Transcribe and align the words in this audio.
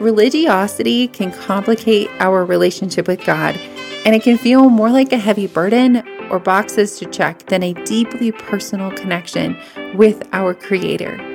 Religiosity 0.00 1.06
can 1.06 1.30
complicate 1.30 2.10
our 2.18 2.44
relationship 2.44 3.06
with 3.06 3.24
God, 3.24 3.56
and 4.04 4.14
it 4.14 4.24
can 4.24 4.36
feel 4.36 4.68
more 4.68 4.90
like 4.90 5.12
a 5.12 5.18
heavy 5.18 5.46
burden 5.46 6.02
or 6.30 6.40
boxes 6.40 6.98
to 6.98 7.06
check 7.06 7.46
than 7.46 7.62
a 7.62 7.72
deeply 7.84 8.32
personal 8.32 8.90
connection 8.90 9.56
with 9.94 10.28
our 10.32 10.52
Creator. 10.52 11.30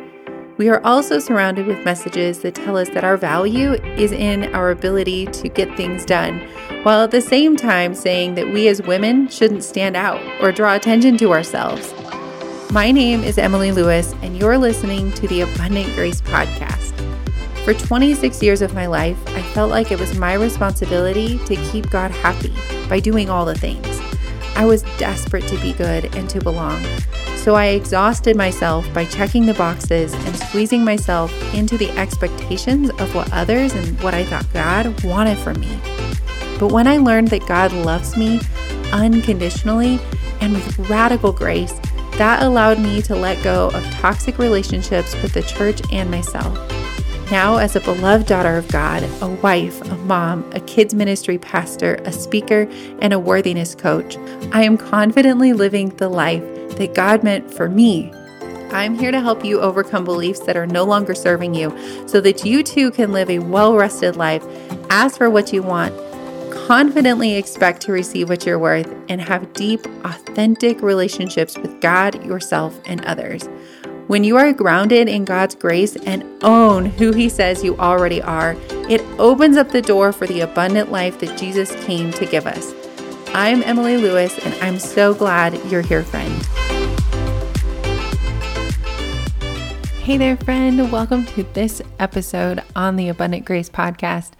We 0.57 0.67
are 0.67 0.83
also 0.83 1.19
surrounded 1.19 1.67
with 1.67 1.85
messages 1.85 2.39
that 2.39 2.53
tell 2.53 2.75
us 2.75 2.89
that 2.89 3.05
our 3.05 3.15
value 3.15 3.73
is 3.95 4.11
in 4.11 4.53
our 4.53 4.71
ability 4.71 5.27
to 5.27 5.47
get 5.47 5.77
things 5.77 6.03
done, 6.03 6.39
while 6.83 7.01
at 7.01 7.11
the 7.11 7.21
same 7.21 7.55
time 7.55 7.95
saying 7.95 8.35
that 8.35 8.51
we 8.51 8.67
as 8.67 8.81
women 8.81 9.29
shouldn't 9.29 9.63
stand 9.63 9.95
out 9.95 10.21
or 10.43 10.51
draw 10.51 10.75
attention 10.75 11.15
to 11.19 11.31
ourselves. 11.31 11.93
My 12.71 12.91
name 12.91 13.23
is 13.23 13.37
Emily 13.37 13.71
Lewis, 13.71 14.13
and 14.21 14.37
you're 14.37 14.57
listening 14.57 15.13
to 15.13 15.29
the 15.29 15.41
Abundant 15.41 15.95
Grace 15.95 16.19
Podcast. 16.19 16.98
For 17.69 17.75
26 17.75 18.41
years 18.41 18.63
of 18.63 18.73
my 18.73 18.87
life, 18.87 19.15
I 19.27 19.43
felt 19.43 19.69
like 19.69 19.91
it 19.91 19.99
was 19.99 20.17
my 20.17 20.33
responsibility 20.33 21.37
to 21.45 21.55
keep 21.55 21.87
God 21.91 22.09
happy 22.09 22.51
by 22.89 22.99
doing 22.99 23.29
all 23.29 23.45
the 23.45 23.53
things. 23.53 23.85
I 24.55 24.65
was 24.65 24.81
desperate 24.97 25.47
to 25.49 25.57
be 25.59 25.73
good 25.73 26.15
and 26.15 26.27
to 26.31 26.41
belong. 26.41 26.83
So 27.35 27.53
I 27.53 27.67
exhausted 27.67 28.35
myself 28.35 28.91
by 28.91 29.05
checking 29.05 29.45
the 29.45 29.53
boxes 29.53 30.15
and 30.15 30.35
squeezing 30.35 30.83
myself 30.83 31.31
into 31.53 31.77
the 31.77 31.91
expectations 31.91 32.89
of 32.89 33.13
what 33.13 33.31
others 33.31 33.71
and 33.75 34.01
what 34.01 34.15
I 34.15 34.25
thought 34.25 34.51
God 34.51 35.03
wanted 35.03 35.37
from 35.37 35.59
me. 35.59 35.79
But 36.59 36.71
when 36.71 36.87
I 36.87 36.97
learned 36.97 37.27
that 37.27 37.45
God 37.45 37.71
loves 37.71 38.17
me 38.17 38.39
unconditionally 38.91 39.99
and 40.41 40.53
with 40.53 40.89
radical 40.89 41.31
grace, 41.31 41.79
that 42.13 42.41
allowed 42.41 42.79
me 42.79 43.03
to 43.03 43.15
let 43.15 43.43
go 43.43 43.67
of 43.67 43.83
toxic 43.91 44.39
relationships 44.39 45.13
with 45.21 45.33
the 45.33 45.43
church 45.43 45.83
and 45.91 46.09
myself. 46.09 46.78
Now, 47.31 47.57
as 47.57 47.75
a 47.75 47.81
beloved 47.81 48.25
daughter 48.25 48.57
of 48.57 48.67
God, 48.69 49.03
a 49.21 49.27
wife, 49.27 49.79
a 49.81 49.95
mom, 49.97 50.51
a 50.55 50.59
kids' 50.61 50.95
ministry 50.95 51.37
pastor, 51.37 51.95
a 52.03 52.11
speaker, 52.11 52.67
and 53.03 53.13
a 53.13 53.19
worthiness 53.19 53.75
coach, 53.75 54.17
I 54.51 54.63
am 54.63 54.77
confidently 54.77 55.53
living 55.53 55.89
the 55.89 56.09
life 56.09 56.41
that 56.77 56.95
God 56.95 57.23
meant 57.23 57.53
for 57.53 57.69
me. 57.69 58.11
I'm 58.71 58.97
here 58.97 59.11
to 59.11 59.21
help 59.21 59.45
you 59.45 59.61
overcome 59.61 60.05
beliefs 60.05 60.39
that 60.41 60.57
are 60.57 60.65
no 60.65 60.83
longer 60.85 61.13
serving 61.13 61.53
you 61.53 61.69
so 62.07 62.19
that 62.19 62.45
you 62.45 62.63
too 62.63 62.89
can 62.89 63.11
live 63.11 63.29
a 63.29 63.37
well 63.37 63.75
rested 63.75 64.15
life, 64.15 64.43
ask 64.89 65.19
for 65.19 65.29
what 65.29 65.53
you 65.53 65.61
want, 65.61 65.93
confidently 66.51 67.35
expect 67.35 67.81
to 67.81 67.91
receive 67.91 68.27
what 68.27 68.43
you're 68.43 68.57
worth, 68.57 68.91
and 69.07 69.21
have 69.21 69.53
deep, 69.53 69.85
authentic 70.03 70.81
relationships 70.81 71.59
with 71.59 71.79
God, 71.79 72.25
yourself, 72.25 72.79
and 72.85 73.05
others. 73.05 73.47
When 74.09 74.23
you 74.23 74.37
are 74.37 74.51
grounded 74.53 75.07
in 75.07 75.23
God's 75.23 75.53
grace 75.53 75.95
and 75.95 76.23
own 76.43 76.87
who 76.87 77.11
He 77.11 77.29
says 77.29 77.63
you 77.63 77.77
already 77.77 78.23
are, 78.23 78.55
it 78.89 79.01
opens 79.19 79.55
up 79.55 79.69
the 79.69 79.83
door 79.83 80.11
for 80.11 80.25
the 80.25 80.39
abundant 80.39 80.91
life 80.91 81.19
that 81.19 81.37
Jesus 81.37 81.75
came 81.85 82.11
to 82.13 82.25
give 82.25 82.47
us. 82.47 82.73
I'm 83.35 83.61
Emily 83.61 83.97
Lewis, 83.97 84.35
and 84.39 84.55
I'm 84.63 84.79
so 84.79 85.13
glad 85.13 85.63
you're 85.65 85.83
here, 85.83 86.01
friend. 86.01 86.33
Hey 90.01 90.17
there, 90.17 90.37
friend. 90.37 90.91
Welcome 90.91 91.27
to 91.27 91.43
this 91.53 91.79
episode 91.99 92.63
on 92.75 92.95
the 92.95 93.09
Abundant 93.09 93.45
Grace 93.45 93.69
Podcast. 93.69 94.31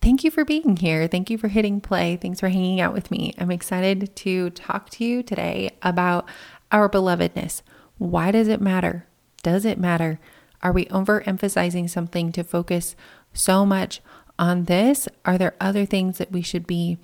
Thank 0.00 0.24
you 0.24 0.32
for 0.32 0.44
being 0.44 0.78
here. 0.78 1.06
Thank 1.06 1.30
you 1.30 1.38
for 1.38 1.46
hitting 1.46 1.80
play. 1.80 2.16
Thanks 2.16 2.40
for 2.40 2.48
hanging 2.48 2.80
out 2.80 2.92
with 2.92 3.12
me. 3.12 3.34
I'm 3.38 3.52
excited 3.52 4.16
to 4.16 4.50
talk 4.50 4.90
to 4.90 5.04
you 5.04 5.22
today 5.22 5.70
about 5.80 6.28
our 6.72 6.88
belovedness. 6.88 7.62
Why 7.98 8.32
does 8.32 8.48
it 8.48 8.60
matter? 8.60 9.06
Does 9.42 9.64
it 9.64 9.78
matter? 9.78 10.20
Are 10.62 10.72
we 10.72 10.86
overemphasizing 10.86 11.90
something 11.90 12.32
to 12.32 12.44
focus 12.44 12.94
so 13.32 13.66
much 13.66 14.00
on 14.38 14.64
this? 14.64 15.08
Are 15.24 15.36
there 15.36 15.54
other 15.60 15.84
things 15.84 16.18
that 16.18 16.32
we 16.32 16.42
should 16.42 16.66
be 16.66 16.98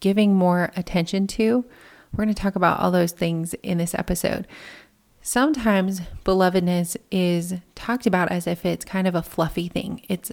giving 0.00 0.34
more 0.34 0.70
attention 0.76 1.26
to? 1.28 1.64
We're 2.12 2.24
going 2.24 2.34
to 2.34 2.42
talk 2.42 2.56
about 2.56 2.80
all 2.80 2.90
those 2.90 3.12
things 3.12 3.54
in 3.62 3.78
this 3.78 3.94
episode. 3.94 4.46
Sometimes 5.22 6.00
belovedness 6.24 6.96
is 7.10 7.54
talked 7.74 8.06
about 8.06 8.32
as 8.32 8.46
if 8.46 8.64
it's 8.64 8.84
kind 8.84 9.06
of 9.06 9.14
a 9.14 9.22
fluffy 9.22 9.68
thing. 9.68 10.02
It's 10.08 10.32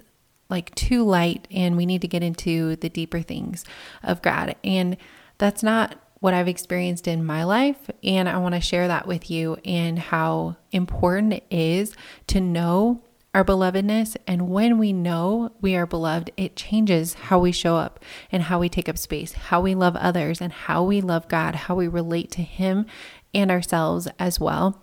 like 0.50 0.73
too 0.75 1.03
light, 1.03 1.47
and 1.51 1.75
we 1.75 1.85
need 1.85 2.01
to 2.01 2.07
get 2.07 2.23
into 2.23 2.77
the 2.77 2.89
deeper 2.89 3.21
things 3.21 3.66
of 4.01 4.21
God. 4.21 4.55
And 4.63 4.95
that's 5.38 5.61
not 5.61 5.97
what 6.19 6.33
I've 6.33 6.47
experienced 6.47 7.07
in 7.07 7.25
my 7.25 7.44
life. 7.44 7.89
And 8.03 8.28
I 8.28 8.38
want 8.38 8.55
to 8.55 8.61
share 8.61 8.88
that 8.88 9.07
with 9.07 9.29
you 9.29 9.57
and 9.63 10.00
how 10.00 10.57
important 10.72 11.33
it 11.33 11.44
is 11.50 11.95
to 12.28 12.41
know 12.41 13.03
our 13.33 13.45
belovedness. 13.45 14.17
And 14.25 14.50
when 14.50 14.77
we 14.77 14.94
know 14.94 15.51
we 15.61 15.75
are 15.75 15.85
beloved, 15.85 16.31
it 16.38 16.56
changes 16.56 17.13
how 17.13 17.38
we 17.39 17.51
show 17.51 17.75
up 17.75 18.03
and 18.31 18.44
how 18.44 18.59
we 18.59 18.67
take 18.69 18.89
up 18.89 18.97
space, 18.97 19.33
how 19.33 19.61
we 19.61 19.75
love 19.75 19.95
others, 19.95 20.41
and 20.41 20.51
how 20.51 20.83
we 20.83 21.01
love 21.01 21.27
God, 21.27 21.53
how 21.53 21.75
we 21.75 21.88
relate 21.88 22.31
to 22.31 22.41
Him 22.41 22.88
and 23.33 23.51
ourselves 23.51 24.07
as 24.17 24.39
well. 24.39 24.81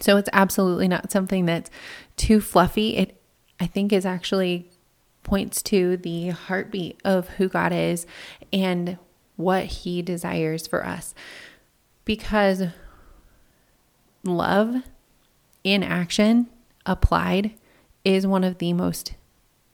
So 0.00 0.18
it's 0.18 0.28
absolutely 0.32 0.88
not 0.88 1.10
something 1.10 1.46
that's 1.46 1.70
too 2.16 2.40
fluffy. 2.40 2.96
It, 2.96 3.20
I 3.58 3.66
think, 3.66 3.92
is 3.92 4.04
actually 4.04 4.70
points 5.22 5.62
to 5.62 5.96
the 5.96 6.28
heartbeat 6.30 7.00
of 7.02 7.28
who 7.30 7.48
God 7.48 7.72
is 7.72 8.06
and 8.52 8.98
what 9.36 9.64
He 9.64 10.02
desires 10.02 10.66
for 10.66 10.84
us. 10.86 11.14
Because 12.04 12.64
love 14.22 14.82
in 15.62 15.82
action 15.82 16.48
applied 16.86 17.54
is 18.04 18.26
one 18.26 18.44
of 18.44 18.58
the 18.58 18.72
most 18.72 19.14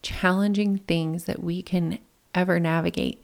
challenging 0.03 0.79
things 0.79 1.25
that 1.25 1.43
we 1.43 1.63
can 1.63 1.99
ever 2.35 2.61
navigate 2.61 3.23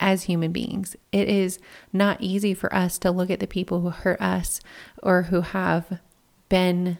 as 0.00 0.24
human 0.24 0.52
beings. 0.52 0.96
It 1.12 1.28
is 1.28 1.58
not 1.92 2.20
easy 2.20 2.54
for 2.54 2.72
us 2.74 2.98
to 2.98 3.10
look 3.10 3.30
at 3.30 3.40
the 3.40 3.46
people 3.46 3.80
who 3.80 3.90
hurt 3.90 4.20
us 4.20 4.60
or 5.02 5.24
who 5.24 5.40
have 5.40 6.00
been 6.48 6.98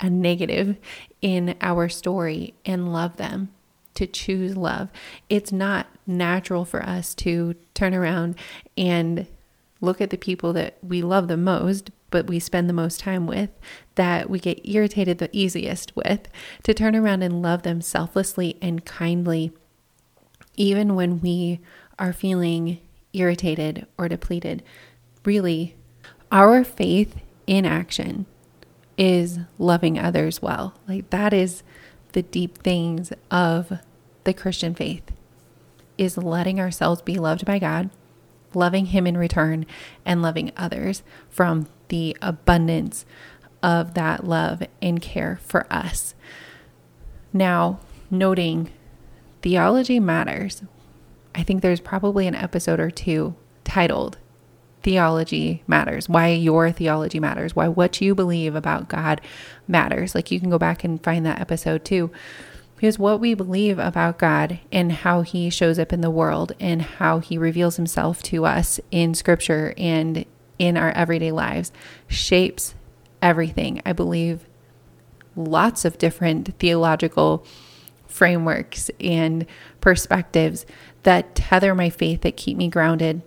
a 0.00 0.08
negative 0.08 0.76
in 1.20 1.56
our 1.60 1.88
story 1.88 2.54
and 2.64 2.92
love 2.92 3.16
them 3.16 3.50
to 3.96 4.06
choose 4.06 4.56
love. 4.56 4.88
It's 5.28 5.52
not 5.52 5.88
natural 6.06 6.64
for 6.64 6.82
us 6.82 7.14
to 7.16 7.54
turn 7.74 7.94
around 7.94 8.36
and 8.76 9.26
look 9.80 10.00
at 10.00 10.10
the 10.10 10.16
people 10.16 10.52
that 10.54 10.78
we 10.82 11.02
love 11.02 11.28
the 11.28 11.36
most, 11.36 11.90
but 12.10 12.26
we 12.26 12.38
spend 12.38 12.68
the 12.68 12.74
most 12.74 13.00
time 13.00 13.26
with, 13.26 13.50
that 13.96 14.30
we 14.30 14.38
get 14.38 14.66
irritated 14.66 15.18
the 15.18 15.28
easiest 15.32 15.94
with, 15.96 16.28
to 16.62 16.72
turn 16.72 16.94
around 16.94 17.22
and 17.22 17.42
love 17.42 17.62
them 17.62 17.80
selflessly 17.80 18.56
and 18.62 18.84
kindly, 18.84 19.52
even 20.56 20.94
when 20.94 21.20
we 21.20 21.60
are 21.98 22.12
feeling 22.12 22.78
irritated 23.12 23.86
or 23.98 24.08
depleted. 24.08 24.62
Really, 25.24 25.74
our 26.30 26.64
faith 26.64 27.16
in 27.46 27.64
action 27.64 28.26
is 28.96 29.38
loving 29.58 29.98
others 29.98 30.40
well. 30.40 30.74
Like 30.88 31.10
that 31.10 31.32
is 31.32 31.62
the 32.16 32.22
deep 32.22 32.56
things 32.62 33.12
of 33.30 33.78
the 34.24 34.32
Christian 34.32 34.74
faith 34.74 35.02
is 35.98 36.16
letting 36.16 36.58
ourselves 36.58 37.02
be 37.02 37.16
loved 37.16 37.44
by 37.44 37.58
God, 37.58 37.90
loving 38.54 38.86
Him 38.86 39.06
in 39.06 39.18
return, 39.18 39.66
and 40.02 40.22
loving 40.22 40.50
others 40.56 41.02
from 41.28 41.66
the 41.88 42.16
abundance 42.22 43.04
of 43.62 43.92
that 43.92 44.24
love 44.26 44.62
and 44.80 45.02
care 45.02 45.38
for 45.42 45.70
us. 45.70 46.14
Now, 47.34 47.80
noting 48.10 48.70
theology 49.42 50.00
matters. 50.00 50.62
I 51.34 51.42
think 51.42 51.60
there's 51.60 51.80
probably 51.80 52.26
an 52.26 52.34
episode 52.34 52.80
or 52.80 52.90
two 52.90 53.34
titled 53.62 54.16
theology 54.86 55.64
matters, 55.66 56.08
why 56.08 56.28
your 56.28 56.70
theology 56.70 57.18
matters, 57.18 57.56
why 57.56 57.66
what 57.66 58.00
you 58.00 58.14
believe 58.14 58.54
about 58.54 58.88
God 58.88 59.20
matters. 59.66 60.14
Like 60.14 60.30
you 60.30 60.38
can 60.38 60.48
go 60.48 60.60
back 60.60 60.84
and 60.84 61.02
find 61.02 61.26
that 61.26 61.40
episode 61.40 61.84
too. 61.84 62.12
Because 62.76 62.96
what 62.96 63.18
we 63.18 63.34
believe 63.34 63.80
about 63.80 64.16
God 64.16 64.60
and 64.70 64.92
how 64.92 65.22
he 65.22 65.50
shows 65.50 65.80
up 65.80 65.92
in 65.92 66.02
the 66.02 66.10
world 66.10 66.52
and 66.60 66.82
how 66.82 67.18
he 67.18 67.36
reveals 67.36 67.74
himself 67.74 68.22
to 68.24 68.44
us 68.44 68.78
in 68.92 69.14
scripture 69.14 69.74
and 69.76 70.24
in 70.56 70.76
our 70.76 70.92
everyday 70.92 71.32
lives 71.32 71.72
shapes 72.06 72.76
everything. 73.20 73.82
I 73.84 73.92
believe 73.92 74.46
lots 75.34 75.84
of 75.84 75.98
different 75.98 76.56
theological 76.60 77.44
frameworks 78.06 78.88
and 79.00 79.46
perspectives 79.80 80.64
that 81.02 81.34
tether 81.34 81.74
my 81.74 81.90
faith, 81.90 82.20
that 82.20 82.36
keep 82.36 82.56
me 82.56 82.68
grounded 82.68 83.22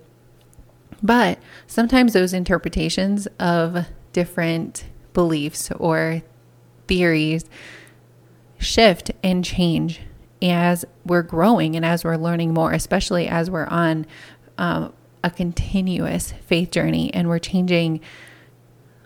but 1.02 1.40
sometimes 1.68 2.14
those 2.14 2.34
interpretations 2.34 3.28
of 3.40 3.86
different 4.14 4.86
beliefs 5.14 5.72
or 5.72 6.22
theories 6.88 7.46
shift 8.58 9.12
and 9.24 9.44
change 9.44 10.02
as 10.42 10.86
we're 11.06 11.22
growing 11.22 11.76
and 11.76 11.86
as 11.86 12.04
we're 12.04 12.16
learning 12.16 12.54
more, 12.54 12.72
especially 12.72 13.28
as 13.28 13.50
we're 13.50 13.68
on 13.68 14.06
um, 14.58 14.94
a 15.24 15.30
continuous 15.30 16.34
faith 16.46 16.72
journey 16.72 17.14
and 17.14 17.28
we're 17.28 17.40
changing 17.40 18.00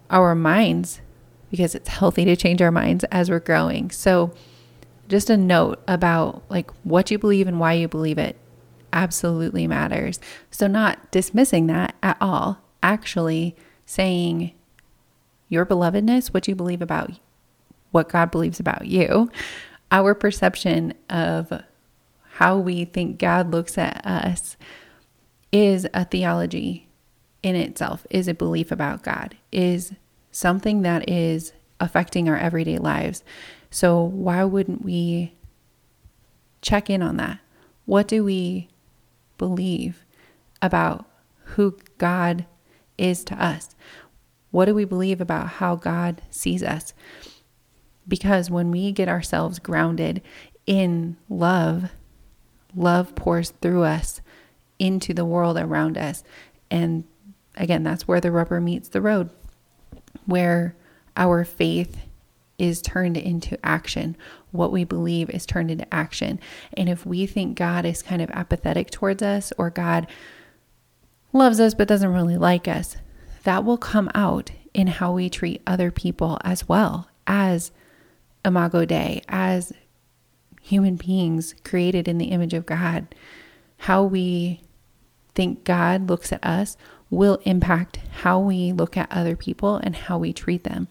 our 0.10 0.36
minds 0.36 1.02
because 1.50 1.76
it's 1.76 1.90
healthy 1.90 2.26
to 2.26 2.36
change 2.36 2.62
our 2.62 2.72
minds 2.72 3.04
as 3.06 3.30
we're 3.30 3.40
growing. 3.40 3.92
So 3.92 4.34
just 5.08 5.30
a 5.30 5.38
note 5.38 5.82
about 5.88 6.44
like 6.50 6.72
what 6.84 7.12
you 7.12 7.18
believe 7.18 7.48
and 7.48 7.60
why 7.60 7.74
you 7.74 7.88
believe 7.88 8.18
it 8.18 8.38
absolutely 8.94 9.68
matters. 9.68 10.20
So, 10.52 10.68
not 10.68 11.12
dismissing 11.12 11.68
that 11.68 11.96
at 12.02 12.18
all, 12.22 12.60
actually 12.82 13.56
saying 13.86 14.54
your 15.50 15.66
belovedness, 15.66 16.34
what 16.34 16.48
you 16.48 16.56
believe 16.56 16.82
about 16.82 17.12
what 17.92 18.10
God 18.10 18.32
believes 18.32 18.60
about 18.60 18.88
you, 18.88 19.30
our 19.92 20.16
perception 20.16 20.94
of 21.10 21.52
how 22.34 22.58
we 22.58 22.86
think 22.86 23.20
God 23.20 23.52
looks 23.52 23.78
at 23.78 24.04
us 24.06 24.58
is 25.52 25.88
a 25.94 26.06
theology 26.06 26.88
in 27.44 27.56
itself, 27.56 28.08
is 28.10 28.28
a 28.28 28.34
belief 28.34 28.72
about 28.72 29.04
God, 29.04 29.38
is 29.52 29.94
something 30.32 30.82
that 30.82 31.08
is 31.08 31.54
affecting 31.80 32.28
our 32.28 32.38
everyday 32.38 32.78
lives. 32.78 33.24
So, 33.70 34.02
why 34.02 34.44
wouldn't 34.44 34.84
we 34.84 35.36
check 36.62 36.90
in 36.90 37.02
on 37.04 37.18
that? 37.18 37.40
What 37.86 38.08
do 38.08 38.24
we 38.24 38.70
believe 39.38 40.06
about 40.62 41.06
who 41.44 41.78
God 41.98 42.46
is 42.98 43.24
to 43.26 43.44
us? 43.44 43.76
What 44.52 44.66
do 44.66 44.76
we 44.76 44.86
believe 44.86 45.20
about 45.20 45.48
how 45.48 45.76
God 45.76 46.22
sees 46.30 46.64
us? 46.64 46.94
Because 48.08 48.50
when 48.50 48.72
we 48.72 48.92
get 48.92 49.10
ourselves 49.10 49.60
grounded 49.60 50.22
in 50.66 51.18
love, 51.30 51.92
love 52.76 53.16
pours 53.16 53.52
through 53.62 53.84
us 53.84 54.22
into 54.80 55.14
the 55.14 55.26
world 55.26 55.58
around 55.58 55.98
us. 55.98 56.24
And 56.70 57.06
again, 57.56 57.84
that's 57.84 58.08
where 58.08 58.22
the 58.22 58.32
rubber 58.32 58.60
meets 58.60 58.90
the 58.90 59.02
road, 59.02 59.30
where 60.26 60.76
our 61.16 61.46
faith 61.46 61.98
is 62.64 62.82
turned 62.82 63.18
into 63.18 63.58
action. 63.66 64.16
What 64.52 64.72
we 64.72 64.86
believe 64.86 65.30
is 65.30 65.46
turned 65.46 65.70
into 65.70 65.94
action. 65.94 66.40
And 66.74 66.88
if 66.88 67.06
we 67.06 67.26
think 67.26 67.58
God 67.58 67.86
is 67.86 68.02
kind 68.02 68.22
of 68.22 68.30
apathetic 68.32 68.90
towards 68.90 69.22
us 69.22 69.52
or 69.58 69.70
God 69.70 70.08
loves 71.34 71.60
us 71.60 71.74
but 71.74 71.88
doesn't 71.90 72.14
really 72.14 72.38
like 72.38 72.68
us, 72.68 72.96
that 73.44 73.66
will 73.66 73.78
come 73.78 74.10
out 74.16 74.52
in 74.74 74.88
how 74.88 75.12
we 75.12 75.30
treat 75.30 75.62
other 75.68 75.92
people 75.92 76.40
as 76.44 76.70
well 76.70 77.10
as 77.28 77.72
Imago 78.46 78.86
Dei, 78.86 79.22
as 79.28 79.74
human 80.62 80.96
beings 80.96 81.54
created 81.66 82.08
in 82.08 82.18
the 82.18 82.28
image 82.28 82.54
of 82.54 82.66
God. 82.66 83.14
How 83.78 84.04
we 84.04 84.62
think 85.36 85.66
God 85.66 86.10
looks 86.10 86.32
at 86.32 86.44
us 86.46 86.78
will 87.10 87.40
impact 87.44 87.98
how 88.22 88.40
we 88.40 88.72
look 88.72 88.96
at 88.96 89.12
other 89.12 89.36
people 89.36 89.76
and 89.76 89.96
how 89.96 90.18
we 90.18 90.32
treat 90.32 90.64
them. 90.64 90.88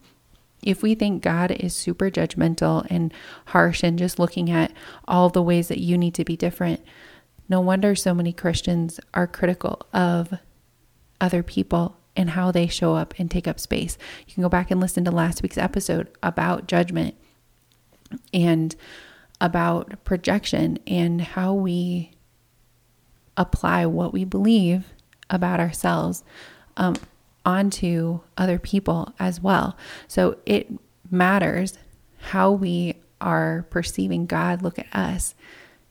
If 0.63 0.81
we 0.81 0.95
think 0.95 1.21
God 1.21 1.51
is 1.51 1.75
super 1.75 2.09
judgmental 2.09 2.85
and 2.89 3.13
harsh 3.47 3.83
and 3.83 3.97
just 3.99 4.19
looking 4.19 4.49
at 4.49 4.71
all 5.07 5.29
the 5.29 5.41
ways 5.41 5.67
that 5.67 5.79
you 5.79 5.97
need 5.97 6.13
to 6.15 6.25
be 6.25 6.35
different, 6.37 6.81
no 7.49 7.59
wonder 7.59 7.95
so 7.95 8.13
many 8.13 8.33
Christians 8.33 8.99
are 9.13 9.27
critical 9.27 9.85
of 9.93 10.33
other 11.19 11.43
people 11.43 11.97
and 12.15 12.31
how 12.31 12.51
they 12.51 12.67
show 12.67 12.95
up 12.95 13.13
and 13.17 13.29
take 13.29 13.47
up 13.47 13.59
space. 13.59 13.97
You 14.27 14.33
can 14.33 14.43
go 14.43 14.49
back 14.49 14.71
and 14.71 14.79
listen 14.79 15.03
to 15.05 15.11
last 15.11 15.41
week's 15.41 15.57
episode 15.57 16.09
about 16.21 16.67
judgment 16.67 17.15
and 18.33 18.75
about 19.41 20.03
projection 20.03 20.79
and 20.85 21.21
how 21.21 21.53
we 21.53 22.11
apply 23.35 23.85
what 23.85 24.13
we 24.13 24.23
believe 24.23 24.93
about 25.29 25.59
ourselves 25.59 26.23
um, 26.77 26.95
onto 27.45 28.21
other 28.37 28.59
people 28.59 29.13
as 29.19 29.41
well. 29.41 29.77
So 30.07 30.37
it 30.45 30.71
matters 31.09 31.77
how 32.17 32.51
we 32.51 32.95
are 33.19 33.65
perceiving 33.69 34.25
God 34.25 34.61
look 34.61 34.79
at 34.79 34.93
us 34.93 35.35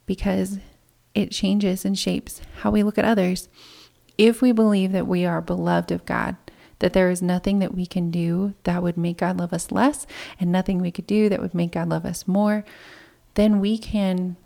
because 0.06 0.58
it 1.14 1.30
changes 1.30 1.84
and 1.84 1.98
shapes 1.98 2.40
how 2.60 2.70
we 2.70 2.82
look 2.82 2.98
at 2.98 3.04
others. 3.04 3.48
If 4.18 4.42
we 4.42 4.52
believe 4.52 4.92
that 4.92 5.06
we 5.06 5.24
are 5.24 5.40
beloved 5.40 5.90
of 5.92 6.06
God, 6.06 6.36
that 6.78 6.94
there 6.94 7.10
is 7.10 7.22
nothing 7.22 7.60
that 7.60 7.74
we 7.74 7.86
can 7.86 8.10
do 8.10 8.54
that 8.64 8.82
would 8.82 8.96
make 8.96 9.18
God 9.18 9.38
love 9.38 9.52
us 9.52 9.70
less, 9.70 10.06
and 10.40 10.50
nothing 10.50 10.78
we 10.78 10.90
could 10.90 11.06
do 11.06 11.28
that 11.28 11.40
would 11.40 11.54
make 11.54 11.72
God 11.72 11.88
love 11.88 12.04
us 12.04 12.26
more, 12.26 12.64
then 13.34 13.60
we 13.60 13.78
can, 13.78 14.36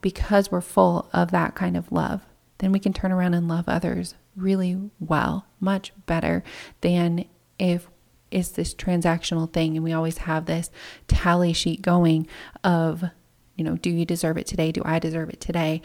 because 0.00 0.50
we're 0.50 0.60
full 0.60 1.08
of 1.12 1.30
that 1.30 1.54
kind 1.54 1.76
of 1.76 1.92
love, 1.92 2.22
then 2.58 2.72
we 2.72 2.80
can 2.80 2.92
turn 2.92 3.12
around 3.12 3.34
and 3.34 3.46
love 3.46 3.68
others 3.68 4.14
really 4.36 4.90
well, 5.00 5.46
much 5.60 5.92
better 6.06 6.42
than 6.80 7.24
if 7.58 7.88
it's 8.30 8.48
this 8.50 8.74
transactional 8.74 9.52
thing 9.52 9.76
and 9.76 9.84
we 9.84 9.92
always 9.92 10.18
have 10.18 10.46
this 10.46 10.70
tally 11.06 11.52
sheet 11.52 11.82
going 11.82 12.26
of, 12.64 13.04
you 13.56 13.64
know, 13.64 13.76
do 13.76 13.90
you 13.90 14.04
deserve 14.04 14.38
it 14.38 14.46
today? 14.46 14.72
Do 14.72 14.82
I 14.84 14.98
deserve 14.98 15.28
it 15.28 15.40
today? 15.40 15.82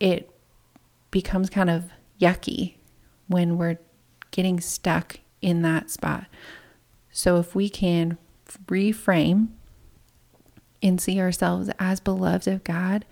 It 0.00 0.30
becomes 1.10 1.48
kind 1.48 1.70
of 1.70 1.90
yucky 2.20 2.74
when 3.28 3.56
we're 3.56 3.78
getting 4.32 4.60
stuck 4.60 5.20
in 5.40 5.62
that 5.62 5.90
spot. 5.90 6.26
So 7.12 7.36
if 7.36 7.54
we 7.54 7.68
can 7.68 8.18
reframe 8.66 9.48
and 10.82 11.00
see 11.00 11.20
ourselves 11.20 11.70
as 11.78 12.00
beloved 12.00 12.48
of 12.48 12.64
God, 12.64 13.04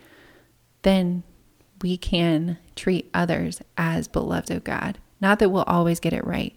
then 0.83 1.23
we 1.83 1.97
can 1.97 2.59
treat 2.77 3.11
others 3.13 3.61
as 3.77 4.09
beloved 4.09 4.51
of 4.51 4.65
God. 4.65 4.99
Not 5.21 5.39
that 5.39 5.51
we'll 5.51 5.63
always 5.65 6.01
get 6.01 6.13
it 6.13 6.27
right, 6.27 6.55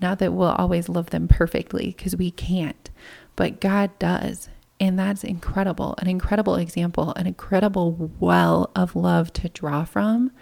not 0.00 0.18
that 0.18 0.32
we'll 0.32 0.48
always 0.48 0.88
love 0.88 1.10
them 1.10 1.28
perfectly, 1.28 1.88
because 1.96 2.16
we 2.16 2.30
can't, 2.30 2.90
but 3.36 3.60
God 3.60 3.98
does. 3.98 4.48
And 4.80 4.98
that's 4.98 5.24
incredible, 5.24 5.94
an 5.98 6.08
incredible 6.08 6.56
example, 6.56 7.12
an 7.14 7.26
incredible 7.26 8.10
well 8.18 8.70
of 8.74 8.96
love 8.96 9.32
to 9.34 9.48
draw 9.48 9.84
from 9.84 10.32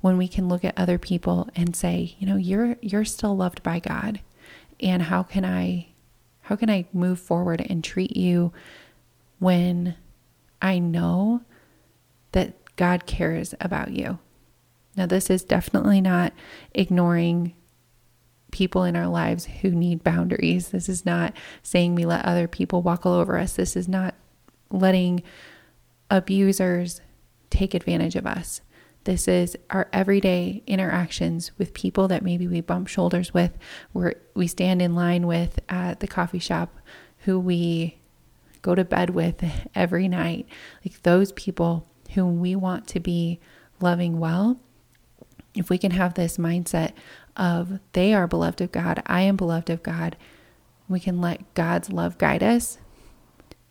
when 0.00 0.16
we 0.16 0.28
can 0.28 0.48
look 0.48 0.64
at 0.64 0.78
other 0.78 0.98
people 0.98 1.48
and 1.54 1.76
say, 1.76 2.16
you 2.18 2.26
know, 2.26 2.36
you're 2.36 2.76
you're 2.80 3.04
still 3.04 3.36
loved 3.36 3.62
by 3.62 3.78
God. 3.78 4.20
And 4.80 5.02
how 5.02 5.22
can 5.22 5.44
I 5.44 5.88
how 6.42 6.56
can 6.56 6.70
I 6.70 6.86
move 6.92 7.20
forward 7.20 7.64
and 7.68 7.82
treat 7.82 8.16
you 8.16 8.52
when 9.38 9.96
I 10.62 10.78
know 10.78 11.42
God 12.76 13.06
cares 13.06 13.54
about 13.60 13.92
you. 13.92 14.18
Now, 14.96 15.06
this 15.06 15.28
is 15.28 15.44
definitely 15.44 16.00
not 16.00 16.32
ignoring 16.74 17.54
people 18.50 18.84
in 18.84 18.96
our 18.96 19.08
lives 19.08 19.46
who 19.60 19.70
need 19.70 20.02
boundaries. 20.02 20.70
This 20.70 20.88
is 20.88 21.04
not 21.04 21.34
saying 21.62 21.94
we 21.94 22.06
let 22.06 22.24
other 22.24 22.48
people 22.48 22.80
walk 22.80 23.04
all 23.04 23.14
over 23.14 23.36
us. 23.36 23.54
This 23.54 23.76
is 23.76 23.88
not 23.88 24.14
letting 24.70 25.22
abusers 26.10 27.00
take 27.50 27.74
advantage 27.74 28.16
of 28.16 28.26
us. 28.26 28.62
This 29.04 29.28
is 29.28 29.56
our 29.70 29.88
everyday 29.92 30.62
interactions 30.66 31.52
with 31.58 31.74
people 31.74 32.08
that 32.08 32.24
maybe 32.24 32.48
we 32.48 32.60
bump 32.60 32.88
shoulders 32.88 33.32
with, 33.32 33.52
where 33.92 34.14
we 34.34 34.46
stand 34.46 34.82
in 34.82 34.94
line 34.94 35.26
with 35.26 35.60
at 35.68 36.00
the 36.00 36.08
coffee 36.08 36.40
shop, 36.40 36.74
who 37.20 37.38
we 37.38 37.98
go 38.62 38.74
to 38.74 38.84
bed 38.84 39.10
with 39.10 39.44
every 39.74 40.08
night. 40.08 40.46
Like 40.84 41.02
those 41.02 41.32
people 41.32 41.86
whom 42.16 42.40
we 42.40 42.56
want 42.56 42.88
to 42.88 42.98
be 42.98 43.38
loving 43.80 44.18
well, 44.18 44.58
if 45.54 45.70
we 45.70 45.78
can 45.78 45.92
have 45.92 46.14
this 46.14 46.36
mindset 46.36 46.92
of 47.36 47.78
they 47.92 48.12
are 48.12 48.26
beloved 48.26 48.60
of 48.60 48.72
God, 48.72 49.02
I 49.06 49.20
am 49.20 49.36
beloved 49.36 49.70
of 49.70 49.82
God, 49.82 50.16
we 50.88 50.98
can 50.98 51.20
let 51.20 51.54
God's 51.54 51.90
love 51.90 52.18
guide 52.18 52.42
us, 52.42 52.78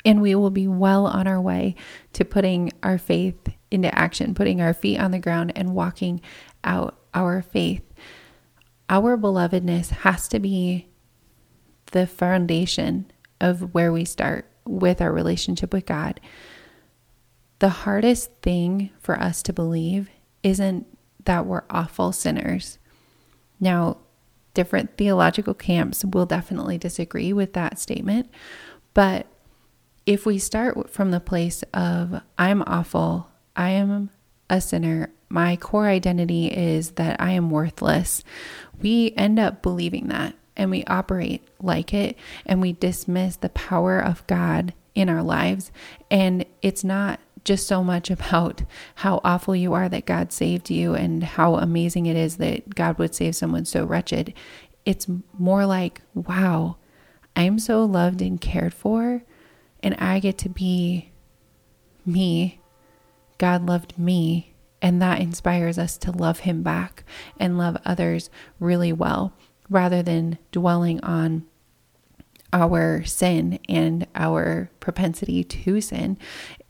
and 0.05 0.21
we 0.21 0.35
will 0.35 0.51
be 0.51 0.67
well 0.67 1.07
on 1.07 1.27
our 1.27 1.41
way 1.41 1.75
to 2.13 2.23
putting 2.23 2.71
our 2.83 2.97
faith 2.97 3.49
into 3.71 3.93
action, 3.97 4.33
putting 4.33 4.61
our 4.61 4.73
feet 4.73 4.99
on 4.99 5.11
the 5.11 5.19
ground 5.19 5.51
and 5.55 5.75
walking 5.75 6.21
out 6.63 6.97
our 7.13 7.41
faith. 7.41 7.83
Our 8.89 9.17
belovedness 9.17 9.89
has 9.89 10.27
to 10.27 10.39
be 10.39 10.87
the 11.91 12.05
foundation 12.05 13.11
of 13.41 13.73
where 13.73 13.91
we 13.91 14.05
start 14.05 14.47
with 14.65 15.01
our 15.01 15.11
relationship 15.11 15.73
with 15.73 15.85
God 15.85 16.19
the 17.59 17.69
hardest 17.69 18.31
thing 18.41 18.89
for 19.00 19.19
us 19.19 19.41
to 19.43 19.53
believe 19.53 20.09
isn't 20.43 20.85
that 21.25 21.45
we're 21.45 21.63
awful 21.69 22.12
sinners. 22.12 22.77
Now, 23.59 23.97
different 24.53 24.97
theological 24.97 25.53
camps 25.53 26.05
will 26.05 26.25
definitely 26.25 26.77
disagree 26.77 27.33
with 27.33 27.53
that 27.53 27.79
statement, 27.79 28.29
but 28.93 29.27
if 30.05 30.25
we 30.25 30.38
start 30.38 30.89
from 30.89 31.12
the 31.12 31.19
place 31.19 31.63
of, 31.74 32.21
I'm 32.38 32.63
awful, 32.67 33.27
I 33.55 33.71
am 33.71 34.12
a 34.50 34.62
sinner, 34.62 35.12
my 35.29 35.55
core 35.55 35.88
identity 35.88 36.47
is 36.47 36.91
that 36.91 37.19
I 37.19 37.31
am 37.31 37.50
worthless, 37.50 38.24
we 38.79 39.13
end 39.17 39.39
up 39.39 39.62
believing 39.62 40.07
that 40.09 40.35
and 40.55 40.69
we 40.69 40.83
operate 40.85 41.47
like 41.59 41.93
it 41.93 42.17
and 42.45 42.62
we 42.62 42.74
dismiss 42.74 43.38
the 43.38 43.50
power 43.50 44.00
of 44.00 44.25
God 44.27 44.74
in 44.93 45.09
our 45.09 45.24
lives. 45.24 45.71
And 46.09 46.45
it's 46.62 46.83
not 46.83 47.19
just 47.45 47.67
so 47.67 47.83
much 47.83 48.09
about 48.09 48.63
how 48.95 49.21
awful 49.23 49.55
you 49.55 49.73
are 49.73 49.87
that 49.87 50.05
God 50.05 50.33
saved 50.33 50.69
you 50.69 50.95
and 50.95 51.23
how 51.23 51.55
amazing 51.55 52.07
it 52.07 52.17
is 52.17 52.37
that 52.37 52.75
God 52.75 52.97
would 52.97 53.15
save 53.15 53.35
someone 53.35 53.65
so 53.65 53.85
wretched. 53.85 54.33
It's 54.83 55.07
more 55.37 55.65
like, 55.65 56.01
wow, 56.13 56.77
I'm 57.35 57.59
so 57.59 57.85
loved 57.85 58.21
and 58.21 58.41
cared 58.41 58.73
for, 58.73 59.23
and 59.81 59.95
I 59.95 60.19
get 60.19 60.37
to 60.39 60.49
be 60.49 61.11
me. 62.05 62.59
God 63.37 63.65
loved 63.65 63.97
me, 63.97 64.55
and 64.81 65.01
that 65.01 65.21
inspires 65.21 65.77
us 65.77 65.97
to 65.99 66.11
love 66.11 66.39
Him 66.39 66.63
back 66.63 67.03
and 67.39 67.57
love 67.57 67.77
others 67.85 68.29
really 68.59 68.91
well 68.91 69.33
rather 69.69 70.01
than 70.01 70.37
dwelling 70.51 71.03
on 71.03 71.45
our 72.55 73.03
sin 73.03 73.59
and 73.67 74.07
our 74.15 74.71
propensity 74.79 75.43
to 75.43 75.81
sin 75.81 76.17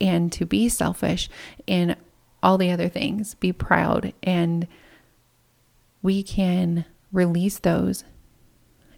and 0.01 0.31
to 0.31 0.43
be 0.43 0.67
selfish 0.67 1.29
and 1.67 1.95
all 2.41 2.57
the 2.57 2.71
other 2.71 2.89
things, 2.89 3.35
be 3.35 3.53
proud, 3.53 4.11
and 4.23 4.67
we 6.01 6.23
can 6.23 6.85
release 7.11 7.59
those 7.59 8.03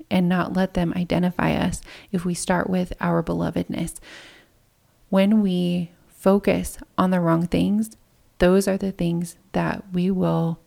and 0.10 0.29
not 0.29 0.53
let 0.53 0.75
them 0.75 0.94
identify 0.96 1.51
us 1.51 1.82
if 2.13 2.24
we 2.24 2.34
start 2.34 2.70
with 2.70 2.94
our 3.01 3.22
belovedness. 3.22 3.96
When 5.10 5.41
we 5.41 5.91
focus 6.08 6.77
on 6.98 7.12
the 7.12 7.20
wrong 7.20 7.48
things, 7.48 7.98
those 8.39 8.65
are 8.65 8.77
the 8.77 8.94
things 8.94 9.36
that 9.51 9.84
we 9.91 10.10
will 10.10 10.62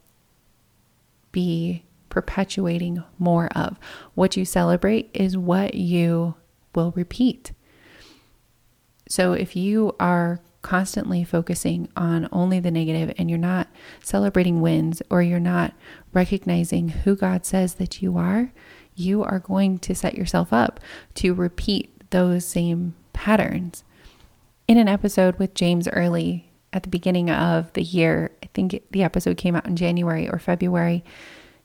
be 1.33 1.85
perpetuating 2.11 3.03
more 3.19 3.49
of. 3.57 3.79
What 4.15 4.37
you 4.37 4.45
celebrate 4.45 5.11
is 5.15 5.37
what 5.37 5.75
you 5.75 6.35
will 6.75 6.93
repeat. 6.95 7.53
So 9.09 9.33
if 9.33 9.57
you 9.57 9.97
are 9.99 10.41
constantly 10.63 11.25
focusing 11.25 11.89
on 11.97 12.29
only 12.33 12.61
the 12.61 12.71
negative 12.71 13.15
and 13.17 13.31
you're 13.31 13.39
not 13.39 13.69
celebrating 14.03 14.61
wins 14.61 15.03
or 15.11 15.23
you're 15.23 15.41
not 15.41 15.73
recognizing 16.13 16.89
who 16.91 17.17
God 17.17 17.47
says 17.47 17.75
that 17.75 18.03
you 18.03 18.19
are, 18.19 18.53
you 18.95 19.23
are 19.23 19.39
going 19.39 19.79
to 19.79 19.95
set 19.95 20.15
yourself 20.15 20.53
up 20.53 20.79
to 21.15 21.33
repeat 21.33 22.11
those 22.11 22.45
same 22.45 22.95
patterns. 23.13 23.85
In 24.69 24.77
an 24.77 24.89
episode 24.89 25.39
with 25.39 25.55
James 25.55 25.89
Early 25.89 26.53
at 26.73 26.83
the 26.83 26.89
beginning 26.89 27.31
of 27.31 27.73
the 27.73 27.83
year, 27.83 28.31
I 28.43 28.47
think 28.55 28.83
the 28.91 29.03
episode 29.03 29.37
came 29.37 29.57
out 29.57 29.67
in 29.67 29.77
January 29.77 30.29
or 30.29 30.39
February, 30.39 31.03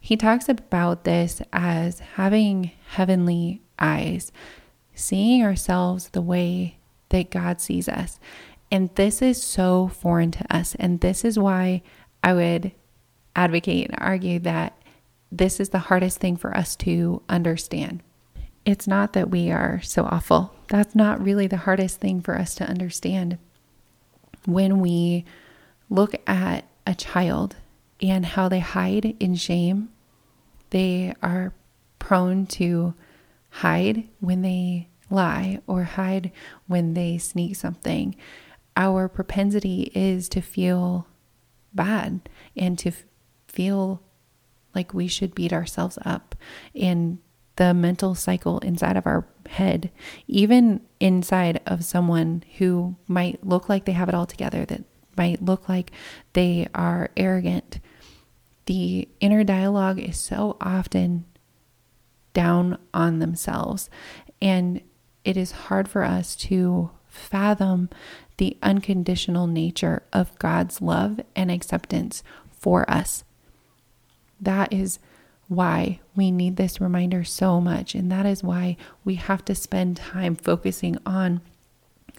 he 0.05 0.15
talks 0.15 0.47
about 0.47 1.03
this 1.03 1.41
as 1.51 1.97
having 1.97 2.69
heavenly 2.89 3.63
eyes, 3.79 4.31
seeing 4.93 5.41
ourselves 5.41 6.09
the 6.09 6.21
way 6.21 6.77
that 7.09 7.31
God 7.31 7.59
sees 7.59 7.89
us. 7.89 8.19
And 8.69 8.93
this 8.93 9.23
is 9.23 9.41
so 9.41 9.87
foreign 9.87 10.29
to 10.29 10.55
us. 10.55 10.75
And 10.75 11.01
this 11.01 11.25
is 11.25 11.39
why 11.39 11.81
I 12.23 12.35
would 12.35 12.71
advocate 13.35 13.89
and 13.89 13.97
argue 13.99 14.37
that 14.41 14.77
this 15.31 15.59
is 15.59 15.69
the 15.69 15.79
hardest 15.79 16.19
thing 16.19 16.37
for 16.37 16.55
us 16.55 16.75
to 16.75 17.23
understand. 17.27 18.03
It's 18.63 18.87
not 18.87 19.13
that 19.13 19.31
we 19.31 19.49
are 19.49 19.81
so 19.81 20.03
awful. 20.05 20.53
That's 20.67 20.93
not 20.93 21.19
really 21.19 21.47
the 21.47 21.57
hardest 21.57 21.99
thing 21.99 22.21
for 22.21 22.37
us 22.37 22.53
to 22.55 22.69
understand. 22.69 23.39
When 24.45 24.81
we 24.81 25.25
look 25.89 26.13
at 26.27 26.65
a 26.85 26.93
child 26.93 27.55
and 28.03 28.23
how 28.23 28.49
they 28.49 28.59
hide 28.59 29.15
in 29.19 29.33
shame, 29.33 29.89
they 30.69 31.13
are 31.21 31.53
prone 31.99 32.45
to 32.45 32.93
hide 33.49 34.07
when 34.19 34.41
they 34.41 34.89
lie 35.09 35.59
or 35.67 35.83
hide 35.83 36.31
when 36.67 36.93
they 36.93 37.17
sneak 37.17 37.55
something. 37.55 38.15
Our 38.75 39.07
propensity 39.07 39.91
is 39.95 40.27
to 40.29 40.41
feel 40.41 41.07
bad 41.73 42.29
and 42.55 42.77
to 42.79 42.91
feel 43.47 44.01
like 44.73 44.93
we 44.93 45.07
should 45.07 45.33
beat 45.33 45.53
ourselves 45.53 45.97
up 46.03 46.35
and 46.73 47.19
the 47.55 47.73
mental 47.73 48.15
cycle 48.15 48.59
inside 48.59 48.97
of 48.97 49.07
our 49.07 49.25
head, 49.47 49.89
even 50.27 50.81
inside 50.99 51.61
of 51.65 51.85
someone 51.85 52.43
who 52.57 52.95
might 53.07 53.45
look 53.45 53.69
like 53.69 53.85
they 53.85 53.93
have 53.93 54.09
it 54.09 54.15
all 54.15 54.25
together, 54.25 54.65
that 54.65 54.83
might 55.17 55.41
look 55.41 55.69
like 55.69 55.91
they 56.33 56.67
are 56.75 57.09
arrogant. 57.15 57.79
The 58.65 59.07
inner 59.19 59.43
dialogue 59.43 59.99
is 59.99 60.17
so 60.19 60.57
often 60.59 61.25
down 62.33 62.77
on 62.93 63.19
themselves, 63.19 63.89
and 64.41 64.81
it 65.23 65.37
is 65.37 65.51
hard 65.51 65.87
for 65.87 66.03
us 66.03 66.35
to 66.35 66.91
fathom 67.07 67.89
the 68.37 68.57
unconditional 68.61 69.47
nature 69.47 70.03
of 70.11 70.37
God's 70.39 70.81
love 70.81 71.21
and 71.35 71.49
acceptance 71.49 72.23
for 72.51 72.89
us 72.89 73.23
that 74.39 74.71
is 74.73 74.99
why 75.47 75.99
we 76.15 76.31
need 76.31 76.55
this 76.55 76.81
reminder 76.81 77.23
so 77.23 77.61
much. 77.61 77.93
And 77.93 78.11
that 78.11 78.25
is 78.25 78.43
why 78.43 78.77
we 79.03 79.15
have 79.15 79.45
to 79.45 79.55
spend 79.55 79.97
time 79.97 80.35
focusing 80.35 80.97
on 81.05 81.41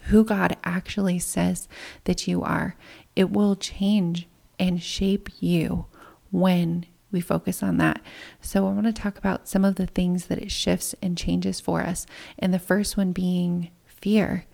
who 0.05 0.23
God 0.23 0.55
actually 0.63 1.19
says 1.19 1.67
that 2.05 2.27
you 2.27 2.41
are. 2.43 2.75
It 3.15 3.31
will 3.31 3.55
change 3.55 4.27
and 4.57 4.81
shape 4.81 5.29
you 5.39 5.87
when 6.31 6.85
we 7.11 7.21
focus 7.21 7.63
on 7.63 7.77
that. 7.77 8.01
So, 8.41 8.67
I 8.67 8.71
want 8.71 8.85
to 8.85 8.93
talk 8.93 9.17
about 9.17 9.47
some 9.47 9.63
of 9.63 9.75
the 9.75 9.87
things 9.87 10.25
that 10.27 10.39
it 10.39 10.51
shifts 10.51 10.93
and 11.01 11.17
changes 11.17 11.59
for 11.59 11.81
us. 11.81 12.05
And 12.37 12.53
the 12.53 12.59
first 12.59 12.97
one 12.97 13.11
being 13.11 13.71
fear. 13.85 14.45